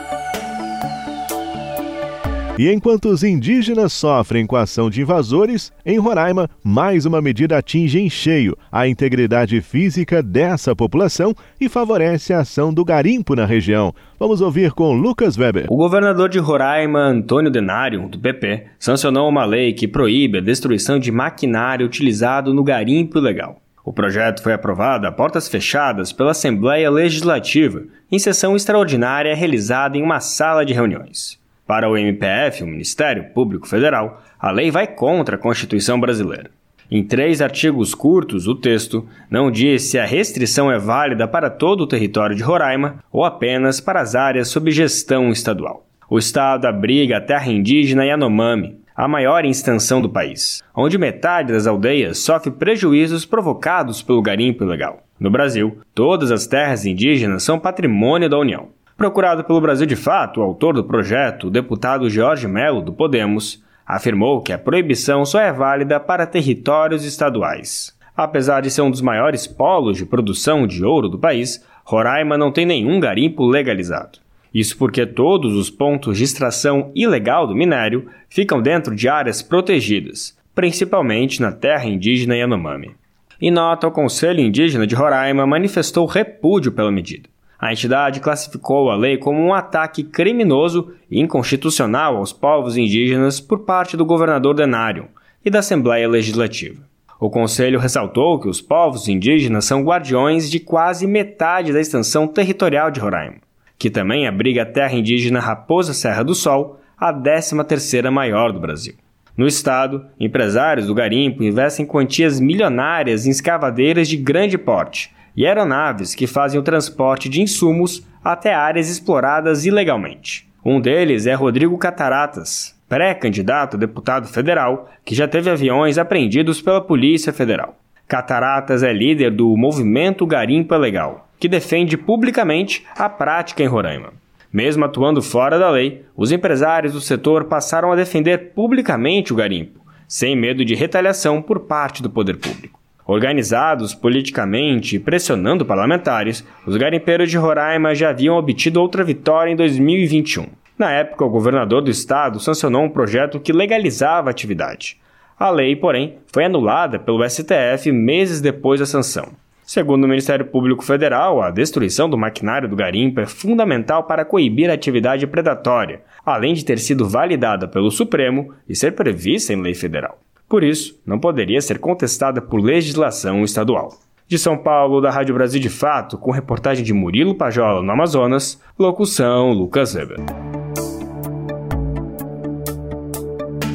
E 2.59 2.71
enquanto 2.71 3.09
os 3.09 3.25
indígenas 3.25 3.95
sofrem 3.95 4.47
com 4.47 4.57
a 4.57 4.63
ação 4.63 4.91
de 4.91 5.01
invasores, 5.01 5.73
em 5.87 5.99
Roraima, 5.99 6.51
mais 6.63 7.07
uma 7.07 7.23
medida 7.23 7.57
atinge 7.57 7.99
em 7.99 8.11
cheio 8.11 8.55
a 8.71 8.87
integridade 8.87 9.59
física 9.63 10.23
dessa 10.23 10.77
população 10.77 11.35
e 11.59 11.67
favorece 11.67 12.35
a 12.35 12.41
ação 12.41 12.73
do 12.73 12.85
garimpo 12.85 13.35
na 13.35 13.47
região. 13.47 13.95
Vamos 14.21 14.43
ouvir 14.43 14.73
com 14.73 14.93
Lucas 14.93 15.39
Weber. 15.39 15.65
O 15.71 15.77
governador 15.79 16.29
de 16.29 16.39
Roraima, 16.39 17.01
Antônio 17.01 17.51
Denário, 17.51 18.07
do 18.07 18.19
PP, 18.19 18.67
sancionou 18.79 19.31
uma 19.31 19.47
lei 19.47 19.73
que 19.73 19.89
proíbe 19.89 20.37
a 20.37 20.43
destruição 20.43 20.99
de 20.99 21.11
maquinário 21.11 21.87
utilizado 21.87 22.53
no 22.53 22.63
garimpo 22.63 23.17
ilegal. 23.17 23.63
O 23.83 23.95
projeto 23.95 24.43
foi 24.43 24.53
aprovado 24.53 25.07
a 25.07 25.11
portas 25.11 25.49
fechadas 25.49 26.13
pela 26.13 26.33
Assembleia 26.33 26.91
Legislativa 26.91 27.83
em 28.11 28.19
sessão 28.19 28.55
extraordinária 28.55 29.35
realizada 29.35 29.97
em 29.97 30.03
uma 30.03 30.21
sala 30.21 30.67
de 30.67 30.75
reuniões. 30.75 31.42
Para 31.73 31.89
o 31.89 31.97
MPF, 31.97 32.63
o 32.63 32.67
Ministério 32.67 33.33
Público 33.33 33.67
Federal, 33.67 34.21
a 34.39 34.51
lei 34.51 34.71
vai 34.71 34.87
contra 34.87 35.37
a 35.37 35.39
Constituição 35.39 35.99
brasileira. 35.99 36.51
Em 36.91 37.03
três 37.03 37.41
artigos 37.41 37.95
curtos, 37.95 38.47
o 38.47 38.55
texto 38.55 39.09
não 39.31 39.51
diz 39.51 39.85
se 39.85 39.99
a 39.99 40.05
restrição 40.05 40.71
é 40.71 40.79
válida 40.79 41.27
para 41.27 41.49
todo 41.49 41.81
o 41.81 41.87
território 41.87 42.37
de 42.37 42.43
Roraima 42.43 42.97
ou 43.11 43.25
apenas 43.25 43.81
para 43.81 44.03
as 44.03 44.15
áreas 44.15 44.49
sob 44.49 44.71
gestão 44.71 45.31
estadual. 45.31 45.87
O 46.11 46.19
Estado 46.19 46.67
abriga 46.67 47.17
a 47.17 47.23
terra 47.23 47.51
indígena 47.51 48.05
Yanomami, 48.05 48.77
a 48.95 49.09
maior 49.09 49.43
extensão 49.47 50.03
do 50.03 50.11
país, 50.11 50.63
onde 50.77 50.99
metade 50.99 51.55
das 51.55 51.67
aldeias 51.67 52.19
sofre 52.19 52.51
prejuízos 52.51 53.25
provocados 53.25 54.03
pelo 54.03 54.21
garimpo 54.21 54.63
ilegal. 54.63 55.03
No 55.19 55.31
Brasil, 55.31 55.79
todas 55.95 56.31
as 56.31 56.47
terras 56.47 56.85
indígenas 56.85 57.43
são 57.45 57.59
patrimônio 57.59 58.29
da 58.29 58.39
União. 58.39 58.69
Procurado 59.03 59.43
pelo 59.43 59.61
Brasil 59.61 59.85
de 59.85 59.97
Fato, 59.97 60.39
o 60.39 60.45
autor 60.45 60.75
do 60.75 60.85
projeto, 60.85 61.49
o 61.49 61.51
deputado 61.51 62.09
Jorge 62.09 62.47
Melo, 62.47 62.81
do 62.81 62.93
Podemos, 62.93 63.61
afirmou 63.85 64.41
que 64.41 64.53
a 64.53 64.59
proibição 64.59 65.25
só 65.25 65.41
é 65.41 65.53
válida 65.53 65.99
para 65.99 66.25
territórios 66.25 67.05
estaduais. 67.05 67.93
Apesar 68.17 68.61
de 68.61 68.71
ser 68.71 68.81
um 68.83 68.93
dos 68.93 69.01
maiores 69.01 69.45
polos 69.45 69.99
de 69.99 70.07
produção 70.07 70.69
de 70.69 70.85
ouro 70.85 71.09
do 71.09 71.19
país, 71.19 71.67
Roraima 71.85 72.39
não 72.39 72.53
tem 72.53 72.65
nenhum 72.65 73.01
garimpo 73.01 73.45
legalizado. 73.45 74.21
Isso 74.55 74.79
porque 74.79 75.05
todos 75.05 75.53
os 75.57 75.69
pontos 75.69 76.19
de 76.19 76.23
extração 76.23 76.93
ilegal 76.95 77.45
do 77.45 77.57
minério 77.57 78.07
ficam 78.31 78.63
dentro 78.63 78.95
de 78.95 79.09
áreas 79.09 79.43
protegidas, 79.43 80.39
principalmente 80.55 81.43
na 81.43 81.51
terra 81.51 81.87
indígena 81.87 82.37
Yanomami. 82.37 82.95
Em 83.41 83.51
nota, 83.51 83.89
o 83.89 83.91
Conselho 83.91 84.39
Indígena 84.39 84.87
de 84.87 84.95
Roraima 84.95 85.45
manifestou 85.45 86.07
repúdio 86.07 86.71
pela 86.71 86.93
medida. 86.93 87.33
A 87.63 87.73
entidade 87.73 88.21
classificou 88.21 88.91
a 88.91 88.97
lei 88.97 89.17
como 89.17 89.41
um 89.41 89.55
ataque 89.55 90.03
criminoso 90.03 90.93
e 91.09 91.21
inconstitucional 91.21 92.17
aos 92.17 92.33
povos 92.33 92.77
indígenas 92.77 93.41
por 93.41 93.61
parte 93.61 93.97
do 93.97 94.05
governador 94.05 94.55
Denário 94.55 95.07
e 95.45 95.49
da 95.49 95.61
Assembleia 95.61 96.09
Legislativa. 96.09 96.83
O 97.21 97.31
Conselho 97.31 97.79
ressaltou 97.79 98.41
que 98.41 98.49
os 98.49 98.61
povos 98.61 99.07
indígenas 99.07 99.65
são 99.65 99.85
guardiões 99.85 100.51
de 100.51 100.59
quase 100.59 101.07
metade 101.07 101.73
da 101.73 101.81
extensão 101.81 102.27
territorial 102.27 102.91
de 102.91 102.99
Roraima 102.99 103.37
que 103.83 103.91
também 103.91 104.29
abriga 104.29 104.63
a 104.63 104.67
terra 104.67 104.95
indígena 104.95 105.41
Raposa 105.41 105.93
Serra 105.93 106.23
do 106.23 106.37
Sol, 106.37 106.79
a 106.97 107.13
13ª 107.13 108.13
maior 108.13 108.53
do 108.53 108.61
Brasil. 108.61 108.95
No 109.37 109.45
estado, 109.45 110.07
empresários 110.21 110.87
do 110.87 110.95
garimpo 110.95 111.43
investem 111.43 111.85
quantias 111.85 112.39
milionárias 112.39 113.27
em 113.27 113.31
escavadeiras 113.31 114.07
de 114.07 114.17
grande 114.17 114.57
porte 114.57 115.13
e 115.37 115.47
aeronaves 115.47 116.15
que 116.15 116.27
fazem 116.27 116.59
o 116.61 116.63
transporte 116.63 117.29
de 117.29 117.41
insumos 117.41 118.07
até 118.25 118.55
áreas 118.55 118.89
exploradas 118.89 119.65
ilegalmente. 119.65 120.49
Um 120.65 120.81
deles 120.81 121.27
é 121.27 121.35
Rodrigo 121.35 121.77
Cataratas, 121.77 122.75
pré-candidato 122.89 123.77
a 123.77 123.81
deputado 123.81 124.29
federal, 124.29 124.91
que 125.05 125.15
já 125.15 125.27
teve 125.27 125.51
aviões 125.51 125.99
apreendidos 125.99 126.61
pela 126.61 126.81
Polícia 126.81 127.33
Federal. 127.33 127.77
Cataratas 128.07 128.83
é 128.83 128.93
líder 128.93 129.31
do 129.31 129.57
Movimento 129.57 130.27
Garimpo 130.27 130.75
é 130.75 130.79
Legal, 130.79 131.29
que 131.41 131.49
defende 131.49 131.97
publicamente 131.97 132.85
a 132.95 133.09
prática 133.09 133.63
em 133.63 133.67
Roraima. 133.67 134.13
Mesmo 134.53 134.85
atuando 134.85 135.23
fora 135.23 135.59
da 135.59 135.71
lei, 135.71 136.05
os 136.15 136.31
empresários 136.31 136.93
do 136.93 137.01
setor 137.01 137.45
passaram 137.45 137.91
a 137.91 137.97
defender 137.97 138.53
publicamente 138.55 139.33
o 139.33 139.37
garimpo, 139.37 139.81
sem 140.07 140.37
medo 140.37 140.63
de 140.63 140.75
retaliação 140.75 141.41
por 141.41 141.61
parte 141.61 142.03
do 142.03 142.11
poder 142.11 142.37
público. 142.37 142.82
Organizados 143.07 143.95
politicamente 143.95 144.97
e 144.97 144.99
pressionando 144.99 145.67
parlamentares, 145.67 146.47
os 146.67 146.77
garimpeiros 146.77 147.31
de 147.31 147.37
Roraima 147.37 147.95
já 147.95 148.11
haviam 148.11 148.37
obtido 148.37 148.81
outra 148.81 149.03
vitória 149.03 149.51
em 149.51 149.57
2021. 149.57 150.47
Na 150.79 150.91
época, 150.91 151.25
o 151.25 151.31
governador 151.31 151.83
do 151.83 151.91
estado 151.91 152.39
sancionou 152.39 152.83
um 152.83 152.89
projeto 152.89 153.41
que 153.41 153.53
legalizava 153.53 154.31
a 154.31 154.33
atividade. 154.33 154.99
A 155.39 155.51
lei, 155.51 155.75
porém, 155.75 156.19
foi 156.33 156.45
anulada 156.45 156.99
pelo 156.99 157.29
STF 157.29 157.91
meses 157.91 158.41
depois 158.41 158.79
da 158.79 158.87
sanção. 158.87 159.31
Segundo 159.65 160.05
o 160.05 160.09
Ministério 160.09 160.45
Público 160.45 160.85
Federal, 160.85 161.41
a 161.41 161.51
destruição 161.51 162.09
do 162.09 162.19
maquinário 162.19 162.69
do 162.69 162.77
garimpo 162.77 163.21
é 163.21 163.27
fundamental 163.27 164.05
para 164.05 164.25
coibir 164.25 164.71
a 164.71 164.75
atividade 164.75 165.27
predatória, 165.27 166.03
além 166.27 166.55
de 166.55 166.65
ter 166.65 166.79
sido 166.79 167.09
validada 167.09 167.67
pelo 167.67 167.91
Supremo 167.91 168.53
e 168.69 168.77
ser 168.77 168.93
prevista 168.93 169.53
em 169.53 169.61
lei 169.61 169.75
federal. 169.75 170.19
Por 170.53 170.63
isso, 170.63 171.01
não 171.07 171.19
poderia 171.19 171.63
ser 171.63 171.79
contestada 171.79 172.43
por 172.43 172.61
legislação 172.61 173.43
estadual. 173.43 173.89
De 174.29 174.39
São 174.39 174.55
Paulo, 174.59 175.01
da 175.01 175.11
Rádio 175.11 175.35
Brasil 175.35 175.59
de 175.59 175.71
Fato, 175.71 176.19
com 176.19 176.31
reportagem 176.31 176.85
de 176.85 176.93
Murilo 176.93 177.35
Pajola 177.35 177.83
no 177.83 177.91
Amazonas, 177.91 178.61
locução 178.79 179.51
Lucas 179.51 179.95
Weber. 179.95 180.19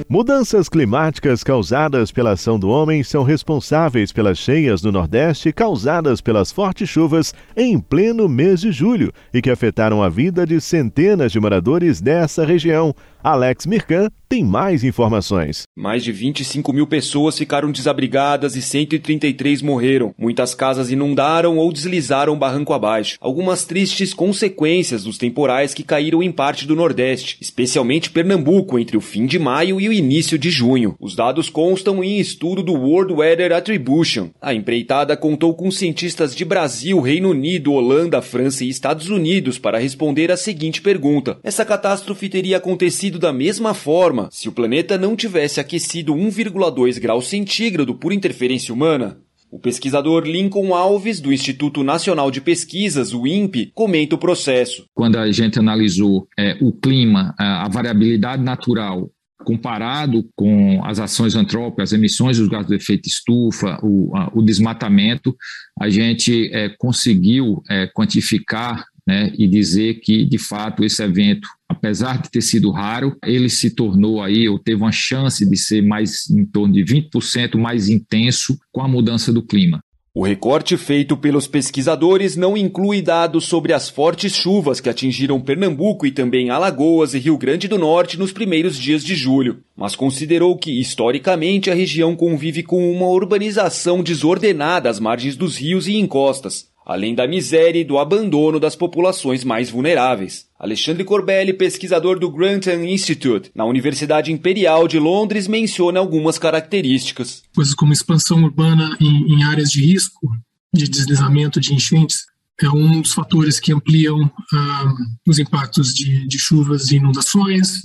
Mudanças 0.10 0.70
climáticas 0.70 1.44
causadas 1.44 2.12
pela 2.13 2.32
ação 2.32 2.58
do 2.58 2.70
homem 2.70 3.04
são 3.04 3.24
responsáveis 3.24 4.13
pelas 4.13 4.38
cheias 4.38 4.82
no 4.82 4.90
Nordeste 4.90 5.52
causadas 5.52 6.22
pelas 6.22 6.50
fortes 6.50 6.88
chuvas 6.88 7.34
em 7.58 7.78
pleno 7.78 8.30
mês 8.30 8.62
de 8.62 8.72
julho 8.72 9.12
e 9.34 9.42
que 9.42 9.50
afetaram 9.50 10.02
a 10.02 10.08
vida 10.08 10.46
de 10.46 10.62
centenas 10.62 11.32
de 11.34 11.40
moradores 11.42 12.00
dessa 12.00 12.46
região. 12.46 12.96
Alex 13.22 13.66
Mirkan 13.66 14.10
tem 14.30 14.44
mais 14.44 14.84
informações. 14.84 15.63
Mais 15.76 16.04
de 16.04 16.12
25 16.12 16.74
mil 16.74 16.86
pessoas 16.86 17.38
ficaram 17.38 17.72
desabrigadas 17.72 18.56
e 18.56 18.62
133 18.62 19.62
morreram. 19.62 20.13
Muitas 20.18 20.54
casas 20.54 20.92
inundaram 20.92 21.58
ou 21.58 21.72
deslizaram 21.72 22.38
barranco 22.38 22.74
abaixo. 22.74 23.18
Algumas 23.22 23.63
tristes 23.63 24.13
consequências 24.13 25.04
dos 25.04 25.18
temporais 25.18 25.74
que 25.74 25.84
caíram 25.84 26.22
em 26.22 26.32
parte 26.32 26.68
do 26.68 26.76
Nordeste, 26.76 27.38
especialmente 27.40 28.10
Pernambuco, 28.10 28.78
entre 28.78 28.98
o 28.98 29.02
fim 29.02 29.26
de 29.26 29.40
maio 29.40 29.80
e 29.80 29.88
o 29.88 29.94
início 29.94 30.38
de 30.38 30.50
junho. 30.50 30.96
Os 31.00 31.16
dados 31.16 31.50
constam 31.50 32.04
em 32.04 32.20
estudo 32.20 32.62
do 32.62 32.74
World 32.74 33.13
Weather 33.13 33.54
Attribution. 33.54 34.30
A 34.42 34.54
empreitada 34.54 35.16
contou 35.16 35.54
com 35.54 35.72
cientistas 35.72 36.36
de 36.36 36.44
Brasil, 36.44 37.00
Reino 37.00 37.30
Unido, 37.30 37.72
Holanda, 37.72 38.22
França 38.22 38.66
e 38.66 38.70
Estados 38.70 39.10
Unidos 39.10 39.58
para 39.58 39.80
responder 39.80 40.32
a 40.32 40.38
seguinte 40.38 40.82
pergunta: 40.82 41.38
Essa 41.44 41.63
catástrofe 41.63 42.28
teria 42.28 42.58
acontecido 42.58 43.18
da 43.18 43.32
mesma 43.32 43.74
forma 43.74 44.16
se 44.32 44.49
o 44.49 44.51
planeta 44.51 44.97
não 44.97 45.15
tivesse 45.15 45.60
aquecido 45.60 46.13
1,2 46.13 46.99
graus 46.99 47.27
centígrado 47.27 47.95
por 47.95 48.12
interferência 48.12 48.73
humana? 48.73 49.19
O 49.49 49.60
pesquisador 49.60 50.25
Lincoln 50.25 50.75
Alves, 50.75 51.21
do 51.21 51.32
Instituto 51.32 51.82
Nacional 51.82 52.30
de 52.30 52.41
Pesquisas, 52.41 53.13
o 53.13 53.25
INPE, 53.25 53.71
comenta 53.73 54.15
o 54.15 54.17
processo. 54.17 54.86
Quando 54.93 55.17
a 55.17 55.32
gente 55.32 55.58
analisou 55.58 56.27
é, 56.38 56.58
o 56.60 56.73
clima, 56.73 57.34
a 57.38 57.67
variabilidade 57.69 58.43
natural 58.43 59.10
comparado 59.45 60.27
com 60.36 60.84
as 60.84 60.99
ações 60.99 61.34
antrópicas, 61.34 61.89
as 61.89 61.93
emissões 61.93 62.38
dos 62.38 62.49
gases 62.49 62.67
de 62.67 62.75
efeito 62.75 63.08
estufa, 63.08 63.80
o, 63.82 64.13
a, 64.13 64.30
o 64.34 64.41
desmatamento, 64.41 65.34
a 65.80 65.89
gente 65.89 66.53
é, 66.53 66.67
conseguiu 66.77 67.63
é, 67.69 67.88
quantificar 67.88 68.84
né, 69.08 69.32
e 69.38 69.47
dizer 69.47 70.01
que, 70.01 70.25
de 70.25 70.38
fato, 70.38 70.84
esse 70.84 71.01
evento, 71.01 71.47
apesar 71.78 72.22
de 72.22 72.30
ter 72.30 72.42
sido 72.42 72.72
raro, 72.72 73.16
ele 73.24 73.50
se 73.50 73.70
tornou 73.70 74.22
aí, 74.22 74.50
ou 74.50 74.60
teve 74.60 74.82
uma 74.82 74.92
chance 74.92 75.48
de 75.48 75.58
ser 75.58 75.82
mais 75.82 76.30
em 76.30 76.46
torno 76.46 76.74
de 76.74 76.84
20% 76.84 77.58
mais 77.58 77.88
intenso 77.88 78.58
com 78.72 78.82
a 78.82 78.88
mudança 78.88 79.32
do 79.32 79.42
clima. 79.42 79.80
O 80.13 80.24
recorte 80.26 80.76
feito 80.78 81.16
pelos 81.16 81.46
pesquisadores 81.46 82.36
não 82.36 82.58
inclui 82.58 83.04
dados 83.04 83.46
sobre 83.46 83.72
as 83.72 83.88
fortes 83.88 84.34
chuvas 84.34 84.80
que 84.80 84.90
atingiram 84.90 85.40
Pernambuco 85.40 86.08
e 86.08 86.12
também 86.12 86.50
Alagoas 86.50 87.13
e 87.13 87.20
Rio 87.20 87.38
Grande 87.38 87.68
do 87.68 87.78
Norte 87.78 88.18
nos 88.18 88.32
primeiros 88.32 88.80
dias 88.80 89.04
de 89.04 89.13
julho, 89.13 89.60
mas 89.76 89.96
considerou 89.96 90.58
que, 90.58 90.72
historicamente, 90.82 91.70
a 91.70 91.76
região 91.76 92.16
convive 92.16 92.63
com 92.63 92.92
uma 92.92 93.06
urbanização 93.06 94.02
desordenada 94.02 94.90
às 94.90 95.00
margens 95.00 95.36
dos 95.36 95.56
rios 95.56 95.88
e 95.88 95.98
encostas, 95.98 96.68
além 96.84 97.13
da 97.13 97.28
miséria 97.28 97.80
e 97.80 97.84
do 97.84 98.00
abandono 98.00 98.60
das 98.60 98.76
populações 98.76 99.44
mais 99.44 99.70
vulneráveis. 99.70 100.47
Alexandre 100.60 101.04
Corbelli, 101.04 101.54
pesquisador 101.54 102.17
do 102.17 102.32
Grantham 102.32 102.84
Institute, 102.84 103.52
na 103.54 103.63
Universidade 103.63 104.32
Imperial 104.32 104.88
de 104.88 104.98
Londres, 104.98 105.48
menciona 105.48 106.00
algumas 106.00 106.39
características. 106.39 107.43
Coisas 107.56 107.76
como 107.76 107.93
expansão 107.93 108.43
urbana 108.43 108.98
em, 109.00 109.34
em 109.34 109.43
áreas 109.43 109.70
de 109.70 109.86
risco, 109.86 110.28
de 110.74 110.89
deslizamento, 110.89 111.60
de 111.60 111.74
enchentes, 111.74 112.26
é 112.62 112.70
um 112.70 113.02
dos 113.02 113.13
fatores 113.13 113.60
que 113.60 113.72
ampliam 113.72 114.32
ah, 114.52 114.93
os 115.28 115.38
impactos 115.38 115.93
de, 115.93 116.28
de, 116.28 116.39
chuvas 116.39 116.91
e 116.91 116.96
inundações, 116.96 117.84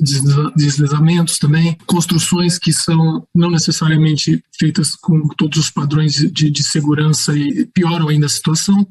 deslizamentos 0.57 1.39
também, 1.39 1.77
construções 1.87 2.59
que 2.59 2.73
são 2.73 3.27
não 3.35 3.51
necessariamente 3.51 4.43
feitas 4.59 4.95
com 4.95 5.29
todos 5.37 5.59
os 5.59 5.71
padrões 5.71 6.15
de, 6.15 6.51
de 6.51 6.63
segurança 6.65 7.37
e 7.37 7.67
pioram 7.67 8.09
ainda 8.09 8.27
a 8.27 8.31
situação. 8.31 8.87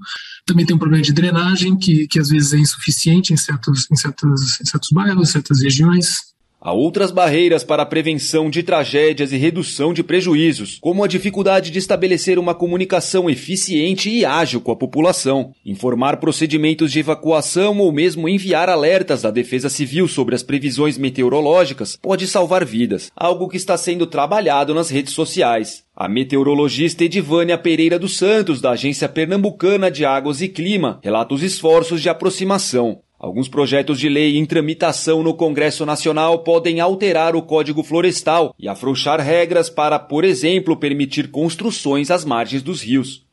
Também 0.46 0.66
tem 0.66 0.76
um 0.76 0.80
problema 0.80 1.04
de 1.04 1.14
drenagem, 1.14 1.76
que, 1.78 2.08
que 2.08 2.20
às 2.20 2.30
vezes 2.30 2.54
é 2.54 2.58
insuficiente 2.58 3.34
em 3.34 3.38
certos, 3.38 3.88
em, 3.92 3.96
certos, 3.96 4.62
em 4.62 4.66
certos 4.66 4.90
bairros, 4.92 5.30
certas 5.30 5.62
regiões. 5.62 6.31
Há 6.64 6.74
outras 6.74 7.10
barreiras 7.10 7.64
para 7.64 7.82
a 7.82 7.86
prevenção 7.88 8.48
de 8.48 8.62
tragédias 8.62 9.32
e 9.32 9.38
redução 9.38 9.92
de 9.92 10.04
prejuízos, 10.04 10.78
como 10.80 11.04
a 11.04 11.08
dificuldade 11.08 11.72
de 11.72 11.80
estabelecer 11.80 12.38
uma 12.38 12.54
comunicação 12.54 13.28
eficiente 13.28 14.12
e 14.12 14.24
ágil 14.24 14.62
com 14.62 14.72
a 14.72 14.76
população, 14.76 15.56
informar 15.66 16.18
procedimentos 16.18 16.92
de 16.92 17.00
evacuação 17.00 17.80
ou 17.80 17.92
mesmo 17.92 18.30
enviar 18.30 18.70
alertas 18.70 19.24
da 19.24 19.32
Defesa 19.32 19.70
Civil 19.70 20.08
sobre 20.08 20.36
as 20.36 20.44
previsões 20.44 21.00
meteorológicas 21.00 21.98
pode 22.00 22.28
salvar 22.28 22.64
vidas, 22.64 23.12
algo 23.16 23.50
que 23.50 23.58
está 23.58 23.76
sendo 23.76 24.06
trabalhado 24.06 24.72
nas 24.76 24.92
redes 24.92 25.16
sociais. 25.16 25.84
A 25.96 26.08
meteorologista 26.08 27.04
Edivânia 27.04 27.58
Pereira 27.58 27.98
dos 27.98 28.18
Santos, 28.18 28.62
da 28.62 28.72
Agência 28.72 29.10
Pernambucana 29.10 29.90
de 29.90 30.06
Águas 30.06 30.42
e 30.42 30.48
Clima, 30.48 31.00
relata 31.04 31.34
os 31.34 31.42
esforços 31.42 32.02
de 32.02 32.10
aproximação. 32.10 33.00
Alguns 33.22 33.48
projetos 33.48 34.00
de 34.00 34.10
lei 34.10 34.36
em 34.36 34.46
tramitação 34.48 35.22
no 35.22 35.36
Congresso 35.36 35.86
Nacional 35.86 36.40
podem 36.40 36.80
alterar 36.80 37.36
o 37.36 37.44
Código 37.44 37.84
Florestal 37.84 38.56
e 38.58 38.68
afrouxar 38.68 39.22
regras 39.22 39.70
para, 39.70 40.00
por 40.00 40.24
exemplo, 40.24 40.76
permitir 40.76 41.30
construções 41.30 42.10
às 42.10 42.26
margens 42.26 42.64
dos 42.64 42.82
rios. 42.82 43.24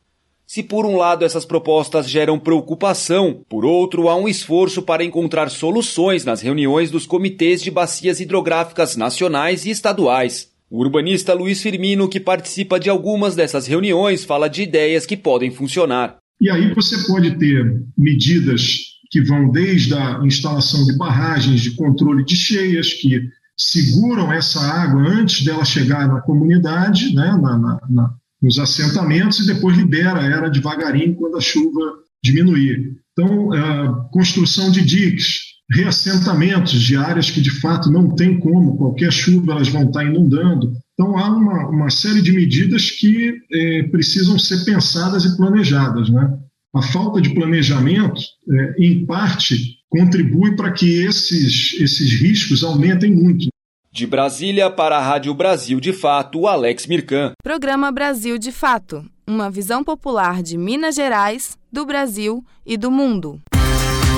Se 0.45 0.61
por 0.61 0.85
um 0.85 0.95
lado 0.95 1.25
essas 1.25 1.43
propostas 1.43 2.07
geram 2.07 2.37
preocupação, 2.37 3.43
por 3.49 3.65
outro 3.65 4.07
há 4.09 4.15
um 4.15 4.27
esforço 4.27 4.83
para 4.83 5.03
encontrar 5.03 5.49
soluções 5.49 6.23
nas 6.23 6.39
reuniões 6.39 6.91
dos 6.91 7.07
comitês 7.07 7.59
de 7.59 7.71
bacias 7.71 8.19
hidrográficas 8.19 8.95
nacionais 8.95 9.65
e 9.65 9.71
estaduais. 9.71 10.51
O 10.69 10.81
urbanista 10.81 11.33
Luiz 11.33 11.63
Firmino, 11.63 12.07
que 12.07 12.19
participa 12.19 12.79
de 12.79 12.91
algumas 12.91 13.35
dessas 13.35 13.65
reuniões, 13.65 14.23
fala 14.23 14.47
de 14.47 14.61
ideias 14.61 15.07
que 15.07 15.17
podem 15.17 15.49
funcionar. 15.49 16.17
E 16.39 16.47
aí 16.47 16.71
você 16.75 16.95
pode 17.07 17.39
ter 17.39 17.65
medidas 17.97 18.88
que 19.09 19.21
vão 19.21 19.51
desde 19.51 19.93
a 19.93 20.21
instalação 20.23 20.85
de 20.85 20.95
barragens 20.97 21.61
de 21.61 21.71
controle 21.71 22.23
de 22.23 22.35
cheias, 22.35 22.93
que 22.93 23.29
seguram 23.57 24.31
essa 24.31 24.59
água 24.59 25.01
antes 25.01 25.43
dela 25.43 25.65
chegar 25.65 26.07
na 26.07 26.21
comunidade, 26.21 27.13
né, 27.13 27.37
na, 27.41 27.57
na, 27.57 27.79
na, 27.89 28.13
nos 28.41 28.57
assentamentos, 28.57 29.39
e 29.39 29.47
depois 29.47 29.75
libera 29.75 30.23
ela 30.23 30.49
devagarinho 30.49 31.15
quando 31.15 31.37
a 31.37 31.41
chuva 31.41 31.79
diminuir. 32.23 32.95
Então, 33.11 33.51
a 33.51 34.09
construção 34.11 34.71
de 34.71 34.83
diques, 34.83 35.49
reassentamentos 35.71 36.81
de 36.81 36.95
áreas 36.95 37.29
que 37.29 37.41
de 37.41 37.51
fato 37.59 37.91
não 37.91 38.15
tem 38.15 38.39
como, 38.39 38.77
qualquer 38.77 39.11
chuva 39.11 39.51
elas 39.51 39.67
vão 39.67 39.83
estar 39.83 40.05
inundando. 40.05 40.71
Então, 40.93 41.17
há 41.17 41.29
uma, 41.29 41.69
uma 41.69 41.89
série 41.89 42.21
de 42.21 42.31
medidas 42.31 42.91
que 42.91 43.33
é, 43.51 43.83
precisam 43.83 44.39
ser 44.39 44.63
pensadas 44.65 45.25
e 45.25 45.37
planejadas. 45.37 46.09
Né? 46.09 46.39
A 46.73 46.81
falta 46.81 47.21
de 47.21 47.33
planejamento, 47.33 48.21
é, 48.51 48.83
em 48.83 49.05
parte, 49.05 49.79
contribui 49.89 50.55
para 50.55 50.71
que 50.71 51.03
esses, 51.03 51.79
esses 51.79 52.19
riscos 52.21 52.63
aumentem 52.63 53.11
muito. 53.11 53.47
De 53.91 54.05
Brasília 54.05 54.69
para 54.69 54.97
a 54.97 55.01
Rádio 55.01 55.33
Brasil 55.33 55.79
de 55.79 55.91
Fato, 55.91 56.47
Alex 56.47 56.85
Mirkan. 56.85 57.31
Programa 57.43 57.91
Brasil 57.91 58.37
de 58.37 58.51
Fato 58.51 59.03
uma 59.29 59.49
visão 59.51 59.83
popular 59.83 60.41
de 60.41 60.57
Minas 60.57 60.95
Gerais, 60.95 61.55
do 61.71 61.85
Brasil 61.85 62.43
e 62.65 62.75
do 62.75 62.89
mundo. 62.89 63.39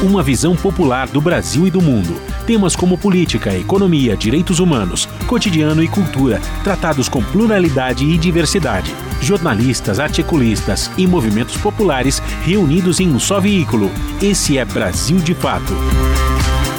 uma 0.02 0.24
visão 0.24 0.56
popular 0.56 1.08
do 1.10 1.22
Brasil 1.22 1.68
e 1.68 1.70
do 1.70 1.82
mundo. 1.82 2.16
Temas 2.48 2.76
como 2.76 2.98
política, 2.98 3.56
economia, 3.56 4.16
direitos 4.18 4.60
humanos, 4.60 5.06
cotidiano 5.28 5.84
e 5.84 5.88
cultura, 5.88 6.40
tratados 6.64 7.08
com 7.08 7.22
pluralidade 7.22 8.06
e 8.06 8.18
diversidade. 8.18 8.96
Jornalistas, 9.22 10.00
articulistas 10.00 10.92
e 10.98 11.08
movimentos 11.08 11.58
populares 11.58 12.22
reunidos 12.44 13.00
em 13.00 13.10
um 13.10 13.20
só 13.20 13.40
veículo. 13.40 13.90
Esse 14.22 14.58
é 14.58 14.66
Brasil 14.66 15.18
de 15.18 15.34
Fato 15.34 15.74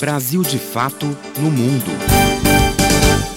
Brasil 0.00 0.40
de 0.40 0.58
Fato 0.58 1.04
no 1.38 1.50
Mundo. 1.50 1.90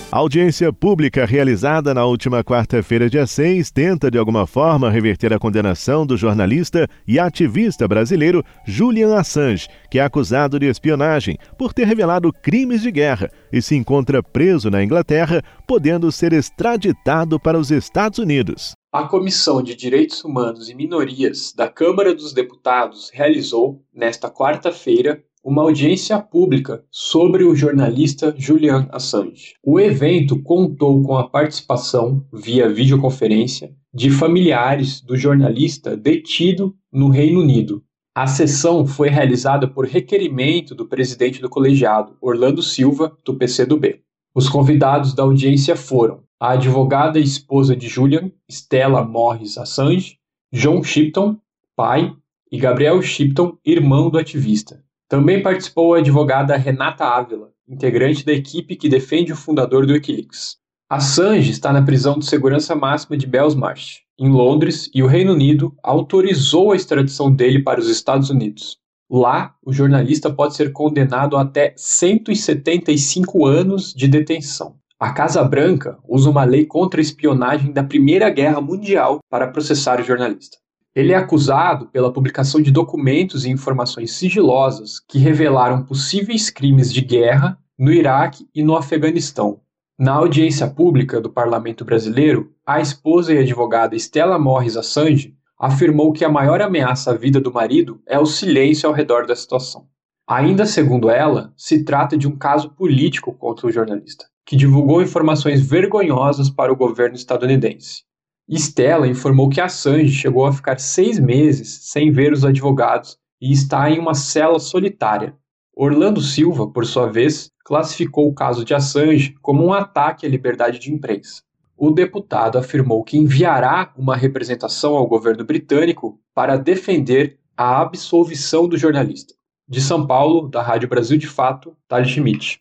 A 0.09 0.17
audiência 0.17 0.71
pública 0.71 1.25
realizada 1.25 1.93
na 1.93 2.05
última 2.05 2.41
quarta-feira, 2.41 3.09
dia 3.09 3.27
6, 3.27 3.69
tenta 3.69 4.09
de 4.09 4.17
alguma 4.17 4.47
forma 4.47 4.89
reverter 4.89 5.33
a 5.33 5.39
condenação 5.39 6.05
do 6.05 6.15
jornalista 6.15 6.87
e 7.05 7.19
ativista 7.19 7.85
brasileiro 7.85 8.41
Julian 8.65 9.13
Assange, 9.13 9.67
que 9.91 9.99
é 9.99 10.03
acusado 10.03 10.57
de 10.57 10.67
espionagem 10.67 11.37
por 11.57 11.73
ter 11.73 11.85
revelado 11.85 12.31
crimes 12.31 12.81
de 12.81 12.91
guerra 12.91 13.29
e 13.51 13.61
se 13.61 13.75
encontra 13.75 14.23
preso 14.23 14.71
na 14.71 14.81
Inglaterra, 14.81 15.41
podendo 15.67 16.13
ser 16.13 16.31
extraditado 16.31 17.37
para 17.37 17.59
os 17.59 17.71
Estados 17.71 18.19
Unidos. 18.19 18.71
A 18.89 19.03
Comissão 19.03 19.61
de 19.61 19.75
Direitos 19.75 20.23
Humanos 20.23 20.69
e 20.69 20.75
Minorias 20.75 21.51
da 21.51 21.67
Câmara 21.67 22.13
dos 22.13 22.31
Deputados 22.31 23.09
realizou, 23.11 23.83
nesta 23.93 24.29
quarta-feira, 24.29 25.21
uma 25.43 25.61
audiência 25.61 26.17
pública 26.19 26.85
sobre 26.89 27.43
o 27.43 27.53
jornalista 27.53 28.33
Julian 28.37 28.87
Assange. 28.91 29.55
O 29.61 29.77
evento 29.77 30.41
contou 30.41 31.03
com 31.03 31.17
a 31.17 31.27
participação, 31.27 32.25
via 32.31 32.71
videoconferência, 32.71 33.75
de 33.93 34.09
familiares 34.09 35.01
do 35.01 35.17
jornalista 35.17 35.97
detido 35.97 36.73
no 36.91 37.09
Reino 37.09 37.41
Unido. 37.41 37.83
A 38.15 38.25
sessão 38.25 38.87
foi 38.87 39.09
realizada 39.09 39.67
por 39.67 39.85
requerimento 39.85 40.73
do 40.73 40.87
presidente 40.87 41.41
do 41.41 41.49
colegiado, 41.49 42.15
Orlando 42.21 42.61
Silva, 42.61 43.17
do 43.25 43.35
PCdoB. 43.35 44.01
Os 44.33 44.47
convidados 44.47 45.13
da 45.13 45.23
audiência 45.23 45.75
foram 45.75 46.23
a 46.39 46.51
advogada 46.51 47.19
e 47.19 47.23
esposa 47.23 47.75
de 47.75 47.87
Julian, 47.87 48.31
Stella 48.49 49.03
Morris 49.03 49.57
Assange, 49.57 50.17
John 50.51 50.83
Shipton, 50.83 51.37
pai, 51.75 52.13
e 52.51 52.57
Gabriel 52.57 53.01
Shipton, 53.01 53.57
irmão 53.65 54.11
do 54.11 54.19
ativista. 54.19 54.82
Também 55.13 55.43
participou 55.43 55.93
a 55.93 55.99
advogada 55.99 56.57
Renata 56.57 57.05
Ávila, 57.05 57.51
integrante 57.69 58.25
da 58.25 58.33
equipe 58.33 58.75
que 58.75 58.89
defende 58.89 59.31
o 59.31 59.35
fundador 59.35 59.85
do 59.85 59.93
Wikileaks. 59.93 60.57
Assange 60.89 61.51
está 61.51 61.71
na 61.71 61.83
prisão 61.83 62.17
de 62.17 62.25
segurança 62.25 62.73
máxima 62.73 63.15
de 63.15 63.27
Belmarsh, 63.27 63.99
em 64.17 64.27
Londres, 64.27 64.89
e 64.91 65.03
o 65.03 65.05
Reino 65.05 65.33
Unido 65.33 65.71
autorizou 65.83 66.71
a 66.71 66.75
extradição 66.75 67.31
dele 67.31 67.61
para 67.61 67.79
os 67.79 67.87
Estados 67.87 68.31
Unidos. 68.31 68.79
Lá, 69.07 69.53
o 69.63 69.71
jornalista 69.71 70.33
pode 70.33 70.55
ser 70.55 70.71
condenado 70.71 71.37
a 71.37 71.41
até 71.41 71.75
175 71.77 73.45
anos 73.45 73.93
de 73.93 74.07
detenção. 74.07 74.77
A 74.99 75.13
Casa 75.13 75.43
Branca 75.43 75.99
usa 76.09 76.27
uma 76.27 76.43
lei 76.43 76.65
contra 76.65 76.99
a 76.99 77.03
espionagem 77.03 77.71
da 77.71 77.83
Primeira 77.83 78.31
Guerra 78.31 78.59
Mundial 78.59 79.19
para 79.29 79.47
processar 79.47 80.01
o 80.01 80.03
jornalista. 80.03 80.62
Ele 80.95 81.11
é 81.11 81.15
acusado 81.15 81.87
pela 81.87 82.13
publicação 82.13 82.61
de 82.61 82.69
documentos 82.69 83.45
e 83.45 83.49
informações 83.49 84.11
sigilosas 84.11 84.99
que 84.99 85.17
revelaram 85.17 85.83
possíveis 85.83 86.51
crimes 86.51 86.93
de 86.93 87.01
guerra 87.01 87.57
no 87.77 87.91
Iraque 87.91 88.47
e 88.53 88.61
no 88.61 88.75
Afeganistão. 88.75 89.59
Na 89.97 90.13
audiência 90.13 90.67
pública 90.67 91.19
do 91.19 91.31
parlamento 91.31 91.83
brasileiro, 91.83 92.51
a 92.63 92.79
esposa 92.79 93.33
e 93.33 93.39
advogada 93.39 93.95
Stella 93.95 94.37
Morris 94.37 94.77
Assange 94.77 95.35
afirmou 95.59 96.13
que 96.13 96.23
a 96.23 96.29
maior 96.29 96.61
ameaça 96.61 97.09
à 97.09 97.15
vida 97.15 97.41
do 97.41 97.51
marido 97.51 97.99
é 98.07 98.19
o 98.19 98.25
silêncio 98.25 98.87
ao 98.87 98.93
redor 98.93 99.25
da 99.25 99.35
situação. 99.35 99.87
Ainda 100.27 100.65
segundo 100.65 101.09
ela, 101.09 101.51
se 101.57 101.83
trata 101.83 102.15
de 102.15 102.27
um 102.27 102.37
caso 102.37 102.69
político 102.69 103.33
contra 103.33 103.65
o 103.65 103.71
jornalista, 103.71 104.25
que 104.45 104.55
divulgou 104.55 105.01
informações 105.01 105.65
vergonhosas 105.65 106.49
para 106.49 106.71
o 106.71 106.75
governo 106.75 107.15
estadunidense. 107.15 108.03
Stella 108.49 109.07
informou 109.07 109.49
que 109.49 109.61
Assange 109.61 110.11
chegou 110.11 110.45
a 110.45 110.53
ficar 110.53 110.79
seis 110.79 111.19
meses 111.19 111.79
sem 111.83 112.11
ver 112.11 112.33
os 112.33 112.43
advogados 112.43 113.17
e 113.41 113.51
está 113.51 113.89
em 113.89 113.99
uma 113.99 114.13
cela 114.13 114.59
solitária. 114.59 115.35
Orlando 115.75 116.21
Silva, 116.21 116.67
por 116.67 116.85
sua 116.85 117.11
vez, 117.11 117.49
classificou 117.65 118.27
o 118.27 118.33
caso 118.33 118.63
de 118.63 118.73
Assange 118.73 119.35
como 119.41 119.65
um 119.65 119.73
ataque 119.73 120.25
à 120.25 120.29
liberdade 120.29 120.77
de 120.77 120.93
imprensa. 120.93 121.41
O 121.75 121.89
deputado 121.89 122.57
afirmou 122.57 123.03
que 123.03 123.17
enviará 123.17 123.91
uma 123.97 124.15
representação 124.15 124.95
ao 124.95 125.07
governo 125.07 125.43
britânico 125.43 126.19
para 126.33 126.57
defender 126.57 127.39
a 127.57 127.81
absolvição 127.81 128.67
do 128.67 128.77
jornalista. 128.77 129.33
De 129.67 129.81
São 129.81 130.05
Paulo, 130.05 130.49
da 130.49 130.61
Rádio 130.61 130.89
Brasil 130.89 131.17
de 131.17 131.27
Fato, 131.27 131.75
Thales 131.87 132.09
Schmidt. 132.09 132.59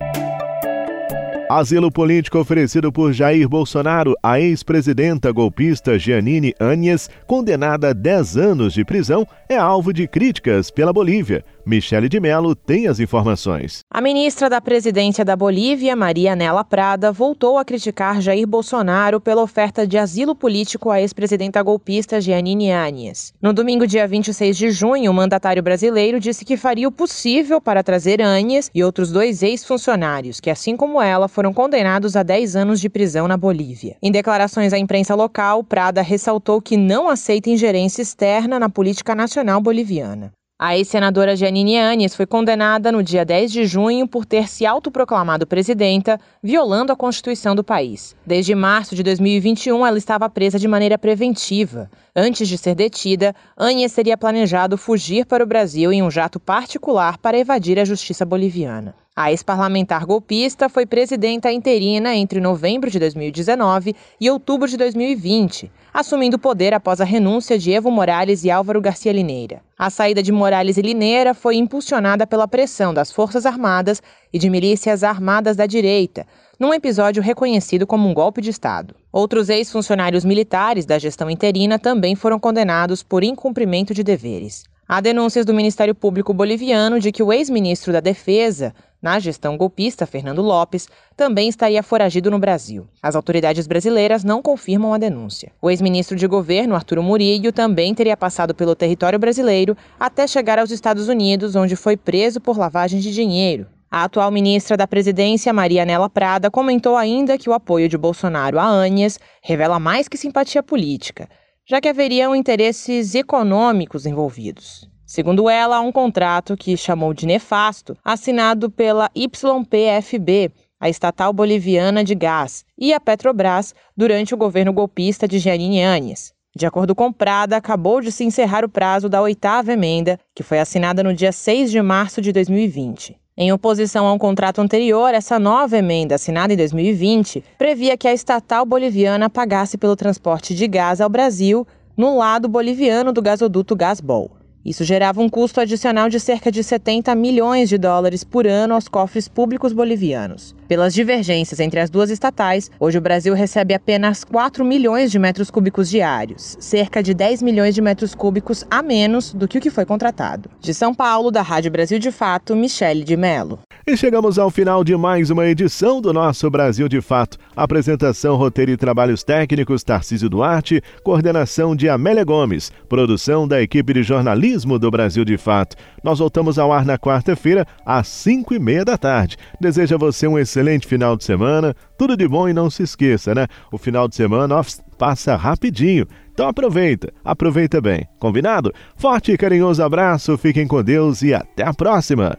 Asilo 1.58 1.92
político 1.92 2.38
oferecido 2.38 2.90
por 2.90 3.12
Jair 3.12 3.46
Bolsonaro 3.46 4.14
à 4.22 4.40
ex-presidenta 4.40 5.30
golpista 5.30 5.98
Giannini 5.98 6.54
Áñez, 6.58 7.10
condenada 7.26 7.90
a 7.90 7.92
10 7.92 8.36
anos 8.38 8.72
de 8.72 8.82
prisão, 8.86 9.28
é 9.50 9.58
alvo 9.58 9.92
de 9.92 10.08
críticas 10.08 10.70
pela 10.70 10.94
Bolívia. 10.94 11.44
Michele 11.64 12.08
de 12.08 12.18
Mello 12.18 12.56
tem 12.56 12.88
as 12.88 12.98
informações. 12.98 13.80
A 13.88 14.00
ministra 14.00 14.50
da 14.50 14.60
Presidência 14.60 15.24
da 15.24 15.36
Bolívia, 15.36 15.94
Maria 15.94 16.34
Nela 16.34 16.64
Prada, 16.64 17.12
voltou 17.12 17.56
a 17.56 17.64
criticar 17.64 18.20
Jair 18.20 18.48
Bolsonaro 18.48 19.20
pela 19.20 19.42
oferta 19.42 19.86
de 19.86 19.96
asilo 19.96 20.34
político 20.34 20.90
à 20.90 21.00
ex-presidenta 21.00 21.62
golpista 21.62 22.20
Giannini 22.20 22.72
Áñez. 22.72 23.32
No 23.40 23.52
domingo, 23.52 23.86
dia 23.86 24.08
26 24.08 24.56
de 24.56 24.70
junho, 24.72 25.08
o 25.08 25.14
mandatário 25.14 25.62
brasileiro 25.62 26.18
disse 26.18 26.44
que 26.44 26.56
faria 26.56 26.88
o 26.88 26.92
possível 26.92 27.60
para 27.60 27.84
trazer 27.84 28.20
Áñez 28.20 28.68
e 28.74 28.82
outros 28.82 29.12
dois 29.12 29.40
ex-funcionários, 29.40 30.40
que, 30.40 30.50
assim 30.50 30.76
como 30.76 31.00
ela, 31.00 31.28
foram 31.28 31.54
condenados 31.54 32.16
a 32.16 32.24
10 32.24 32.56
anos 32.56 32.80
de 32.80 32.88
prisão 32.88 33.28
na 33.28 33.36
Bolívia. 33.36 33.96
Em 34.02 34.10
declarações 34.10 34.72
à 34.72 34.78
imprensa 34.78 35.14
local, 35.14 35.62
Prada 35.62 36.02
ressaltou 36.02 36.60
que 36.60 36.76
não 36.76 37.08
aceita 37.08 37.50
ingerência 37.50 38.02
externa 38.02 38.58
na 38.58 38.68
política 38.68 39.14
nacional 39.14 39.60
boliviana. 39.60 40.32
A 40.64 40.78
ex-senadora 40.78 41.34
Janine 41.34 41.76
Anes 41.76 42.14
foi 42.14 42.24
condenada 42.24 42.92
no 42.92 43.02
dia 43.02 43.24
10 43.24 43.50
de 43.50 43.66
junho 43.66 44.06
por 44.06 44.24
ter 44.24 44.48
se 44.48 44.64
autoproclamado 44.64 45.44
presidenta, 45.44 46.20
violando 46.40 46.92
a 46.92 46.96
Constituição 46.96 47.56
do 47.56 47.64
país. 47.64 48.14
Desde 48.24 48.54
março 48.54 48.94
de 48.94 49.02
2021, 49.02 49.84
ela 49.84 49.98
estava 49.98 50.30
presa 50.30 50.60
de 50.60 50.68
maneira 50.68 50.96
preventiva. 50.96 51.90
Antes 52.14 52.46
de 52.46 52.56
ser 52.56 52.76
detida, 52.76 53.34
Anes 53.56 53.92
teria 53.92 54.16
planejado 54.16 54.78
fugir 54.78 55.26
para 55.26 55.42
o 55.42 55.46
Brasil 55.48 55.92
em 55.92 56.00
um 56.00 56.12
jato 56.12 56.38
particular 56.38 57.18
para 57.18 57.36
evadir 57.36 57.80
a 57.80 57.84
justiça 57.84 58.24
boliviana. 58.24 58.94
A 59.14 59.30
ex-parlamentar 59.30 60.06
golpista 60.06 60.70
foi 60.70 60.86
presidenta 60.86 61.52
interina 61.52 62.14
entre 62.14 62.40
novembro 62.40 62.90
de 62.90 62.98
2019 62.98 63.94
e 64.18 64.30
outubro 64.30 64.66
de 64.66 64.78
2020, 64.78 65.70
assumindo 65.92 66.38
o 66.38 66.40
poder 66.40 66.72
após 66.72 66.98
a 66.98 67.04
renúncia 67.04 67.58
de 67.58 67.72
Evo 67.72 67.90
Morales 67.90 68.42
e 68.42 68.50
Álvaro 68.50 68.80
Garcia 68.80 69.12
Lineira. 69.12 69.60
A 69.78 69.90
saída 69.90 70.22
de 70.22 70.32
Morales 70.32 70.78
e 70.78 70.80
Lineira 70.80 71.34
foi 71.34 71.56
impulsionada 71.56 72.26
pela 72.26 72.48
pressão 72.48 72.94
das 72.94 73.12
Forças 73.12 73.44
Armadas 73.44 74.02
e 74.32 74.38
de 74.38 74.48
milícias 74.48 75.04
armadas 75.04 75.56
da 75.58 75.66
direita, 75.66 76.26
num 76.58 76.72
episódio 76.72 77.22
reconhecido 77.22 77.86
como 77.86 78.08
um 78.08 78.14
golpe 78.14 78.40
de 78.40 78.48
Estado. 78.48 78.94
Outros 79.12 79.50
ex-funcionários 79.50 80.24
militares 80.24 80.86
da 80.86 80.98
gestão 80.98 81.28
interina 81.28 81.78
também 81.78 82.14
foram 82.14 82.40
condenados 82.40 83.02
por 83.02 83.22
incumprimento 83.22 83.92
de 83.92 84.02
deveres. 84.02 84.64
Há 84.88 85.00
denúncias 85.00 85.44
do 85.46 85.54
Ministério 85.54 85.94
Público 85.94 86.34
Boliviano 86.34 86.98
de 86.98 87.12
que 87.12 87.22
o 87.22 87.32
ex-ministro 87.32 87.92
da 87.92 88.00
Defesa, 88.00 88.74
na 89.02 89.18
gestão 89.18 89.56
golpista 89.56 90.06
Fernando 90.06 90.40
Lopes, 90.40 90.88
também 91.16 91.48
estaria 91.48 91.82
foragido 91.82 92.30
no 92.30 92.38
Brasil. 92.38 92.86
As 93.02 93.16
autoridades 93.16 93.66
brasileiras 93.66 94.22
não 94.22 94.40
confirmam 94.40 94.94
a 94.94 94.98
denúncia. 94.98 95.52
O 95.60 95.68
ex-ministro 95.68 96.16
de 96.16 96.26
governo, 96.28 96.76
Arturo 96.76 97.02
Murillo, 97.02 97.50
também 97.50 97.92
teria 97.92 98.16
passado 98.16 98.54
pelo 98.54 98.76
território 98.76 99.18
brasileiro 99.18 99.76
até 99.98 100.26
chegar 100.26 100.60
aos 100.60 100.70
Estados 100.70 101.08
Unidos, 101.08 101.56
onde 101.56 101.74
foi 101.74 101.96
preso 101.96 102.40
por 102.40 102.56
lavagem 102.56 103.00
de 103.00 103.12
dinheiro. 103.12 103.66
A 103.90 104.04
atual 104.04 104.30
ministra 104.30 104.74
da 104.74 104.86
Presidência, 104.86 105.52
Maria 105.52 105.84
Nela 105.84 106.08
Prada, 106.08 106.50
comentou 106.50 106.96
ainda 106.96 107.36
que 107.36 107.50
o 107.50 107.52
apoio 107.52 107.90
de 107.90 107.98
Bolsonaro 107.98 108.58
a 108.58 108.64
Anies 108.64 109.18
revela 109.42 109.78
mais 109.78 110.08
que 110.08 110.16
simpatia 110.16 110.62
política, 110.62 111.28
já 111.68 111.78
que 111.78 111.88
haveriam 111.88 112.34
interesses 112.34 113.14
econômicos 113.14 114.06
envolvidos. 114.06 114.91
Segundo 115.12 115.50
ela, 115.50 115.76
há 115.76 115.80
um 115.82 115.92
contrato 115.92 116.56
que 116.56 116.74
chamou 116.74 117.12
de 117.12 117.26
nefasto, 117.26 117.94
assinado 118.02 118.70
pela 118.70 119.10
YPFB, 119.14 120.50
a 120.80 120.88
estatal 120.88 121.34
boliviana 121.34 122.02
de 122.02 122.14
gás, 122.14 122.64
e 122.78 122.94
a 122.94 122.98
Petrobras 122.98 123.74
durante 123.94 124.32
o 124.32 124.38
governo 124.38 124.72
golpista 124.72 125.28
de 125.28 125.38
Jeanine 125.38 125.84
Áñez. 125.84 126.32
De 126.56 126.64
acordo 126.64 126.94
com 126.94 127.12
Prada, 127.12 127.58
acabou 127.58 128.00
de 128.00 128.10
se 128.10 128.24
encerrar 128.24 128.64
o 128.64 128.70
prazo 128.70 129.06
da 129.06 129.20
oitava 129.20 129.74
emenda, 129.74 130.18
que 130.34 130.42
foi 130.42 130.58
assinada 130.58 131.02
no 131.02 131.12
dia 131.12 131.30
6 131.30 131.70
de 131.70 131.82
março 131.82 132.22
de 132.22 132.32
2020. 132.32 133.14
Em 133.36 133.52
oposição 133.52 134.06
a 134.06 134.14
um 134.14 134.18
contrato 134.18 134.62
anterior, 134.62 135.12
essa 135.12 135.38
nova 135.38 135.76
emenda, 135.76 136.14
assinada 136.14 136.54
em 136.54 136.56
2020, 136.56 137.44
previa 137.58 137.98
que 137.98 138.08
a 138.08 138.14
estatal 138.14 138.64
boliviana 138.64 139.28
pagasse 139.28 139.76
pelo 139.76 139.94
transporte 139.94 140.54
de 140.54 140.66
gás 140.66 141.02
ao 141.02 141.10
Brasil 141.10 141.66
no 141.94 142.16
lado 142.16 142.48
boliviano 142.48 143.12
do 143.12 143.20
gasoduto 143.20 143.76
Gasbol. 143.76 144.40
Isso 144.64 144.84
gerava 144.84 145.20
um 145.20 145.28
custo 145.28 145.60
adicional 145.60 146.08
de 146.08 146.20
cerca 146.20 146.50
de 146.50 146.62
70 146.62 147.12
milhões 147.16 147.68
de 147.68 147.76
dólares 147.76 148.22
por 148.22 148.46
ano 148.46 148.74
aos 148.74 148.86
cofres 148.86 149.26
públicos 149.26 149.72
bolivianos. 149.72 150.54
Pelas 150.68 150.94
divergências 150.94 151.58
entre 151.58 151.80
as 151.80 151.90
duas 151.90 152.10
estatais, 152.10 152.70
hoje 152.78 152.96
o 152.96 153.00
Brasil 153.00 153.34
recebe 153.34 153.74
apenas 153.74 154.22
4 154.22 154.64
milhões 154.64 155.10
de 155.10 155.18
metros 155.18 155.50
cúbicos 155.50 155.90
diários, 155.90 156.56
cerca 156.60 157.02
de 157.02 157.12
10 157.12 157.42
milhões 157.42 157.74
de 157.74 157.82
metros 157.82 158.14
cúbicos 158.14 158.64
a 158.70 158.82
menos 158.82 159.34
do 159.34 159.48
que 159.48 159.58
o 159.58 159.60
que 159.60 159.68
foi 159.68 159.84
contratado. 159.84 160.48
De 160.60 160.72
São 160.72 160.94
Paulo, 160.94 161.32
da 161.32 161.42
Rádio 161.42 161.72
Brasil 161.72 161.98
de 161.98 162.12
Fato, 162.12 162.54
Michele 162.54 163.02
de 163.02 163.16
Mello. 163.16 163.58
E 163.84 163.96
chegamos 163.96 164.38
ao 164.38 164.48
final 164.48 164.84
de 164.84 164.96
mais 164.96 165.28
uma 165.28 165.44
edição 165.44 166.00
do 166.00 166.12
nosso 166.12 166.48
Brasil 166.48 166.88
de 166.88 167.00
Fato. 167.00 167.36
Apresentação, 167.56 168.36
roteiro 168.36 168.70
e 168.70 168.76
trabalhos 168.76 169.24
técnicos 169.24 169.82
Tarcísio 169.82 170.30
Duarte, 170.30 170.80
coordenação 171.02 171.74
de 171.74 171.88
Amélia 171.88 172.22
Gomes, 172.22 172.70
produção 172.88 173.46
da 173.48 173.60
equipe 173.60 173.92
de 173.92 174.04
jornalismo 174.04 174.51
do 174.78 174.90
Brasil 174.90 175.24
de 175.24 175.36
Fato. 175.38 175.76
Nós 176.04 176.18
voltamos 176.18 176.58
ao 176.58 176.72
ar 176.72 176.84
na 176.84 176.98
quarta-feira, 176.98 177.66
às 177.84 178.06
5 178.08 178.54
e 178.54 178.58
meia 178.58 178.84
da 178.84 178.98
tarde. 178.98 179.36
Desejo 179.60 179.94
a 179.94 179.98
você 179.98 180.26
um 180.26 180.38
excelente 180.38 180.86
final 180.86 181.16
de 181.16 181.24
semana, 181.24 181.74
tudo 181.98 182.16
de 182.16 182.28
bom 182.28 182.48
e 182.48 182.52
não 182.52 182.68
se 182.68 182.82
esqueça, 182.82 183.34
né? 183.34 183.46
O 183.72 183.78
final 183.78 184.06
de 184.06 184.14
semana 184.14 184.60
passa 184.98 185.36
rapidinho. 185.36 186.06
Então 186.32 186.48
aproveita, 186.48 187.12
aproveita 187.24 187.80
bem. 187.80 188.06
Combinado? 188.18 188.72
Forte 188.96 189.32
e 189.32 189.38
carinhoso 189.38 189.82
abraço, 189.82 190.36
fiquem 190.38 190.66
com 190.66 190.82
Deus 190.82 191.22
e 191.22 191.34
até 191.34 191.64
a 191.64 191.74
próxima! 191.74 192.38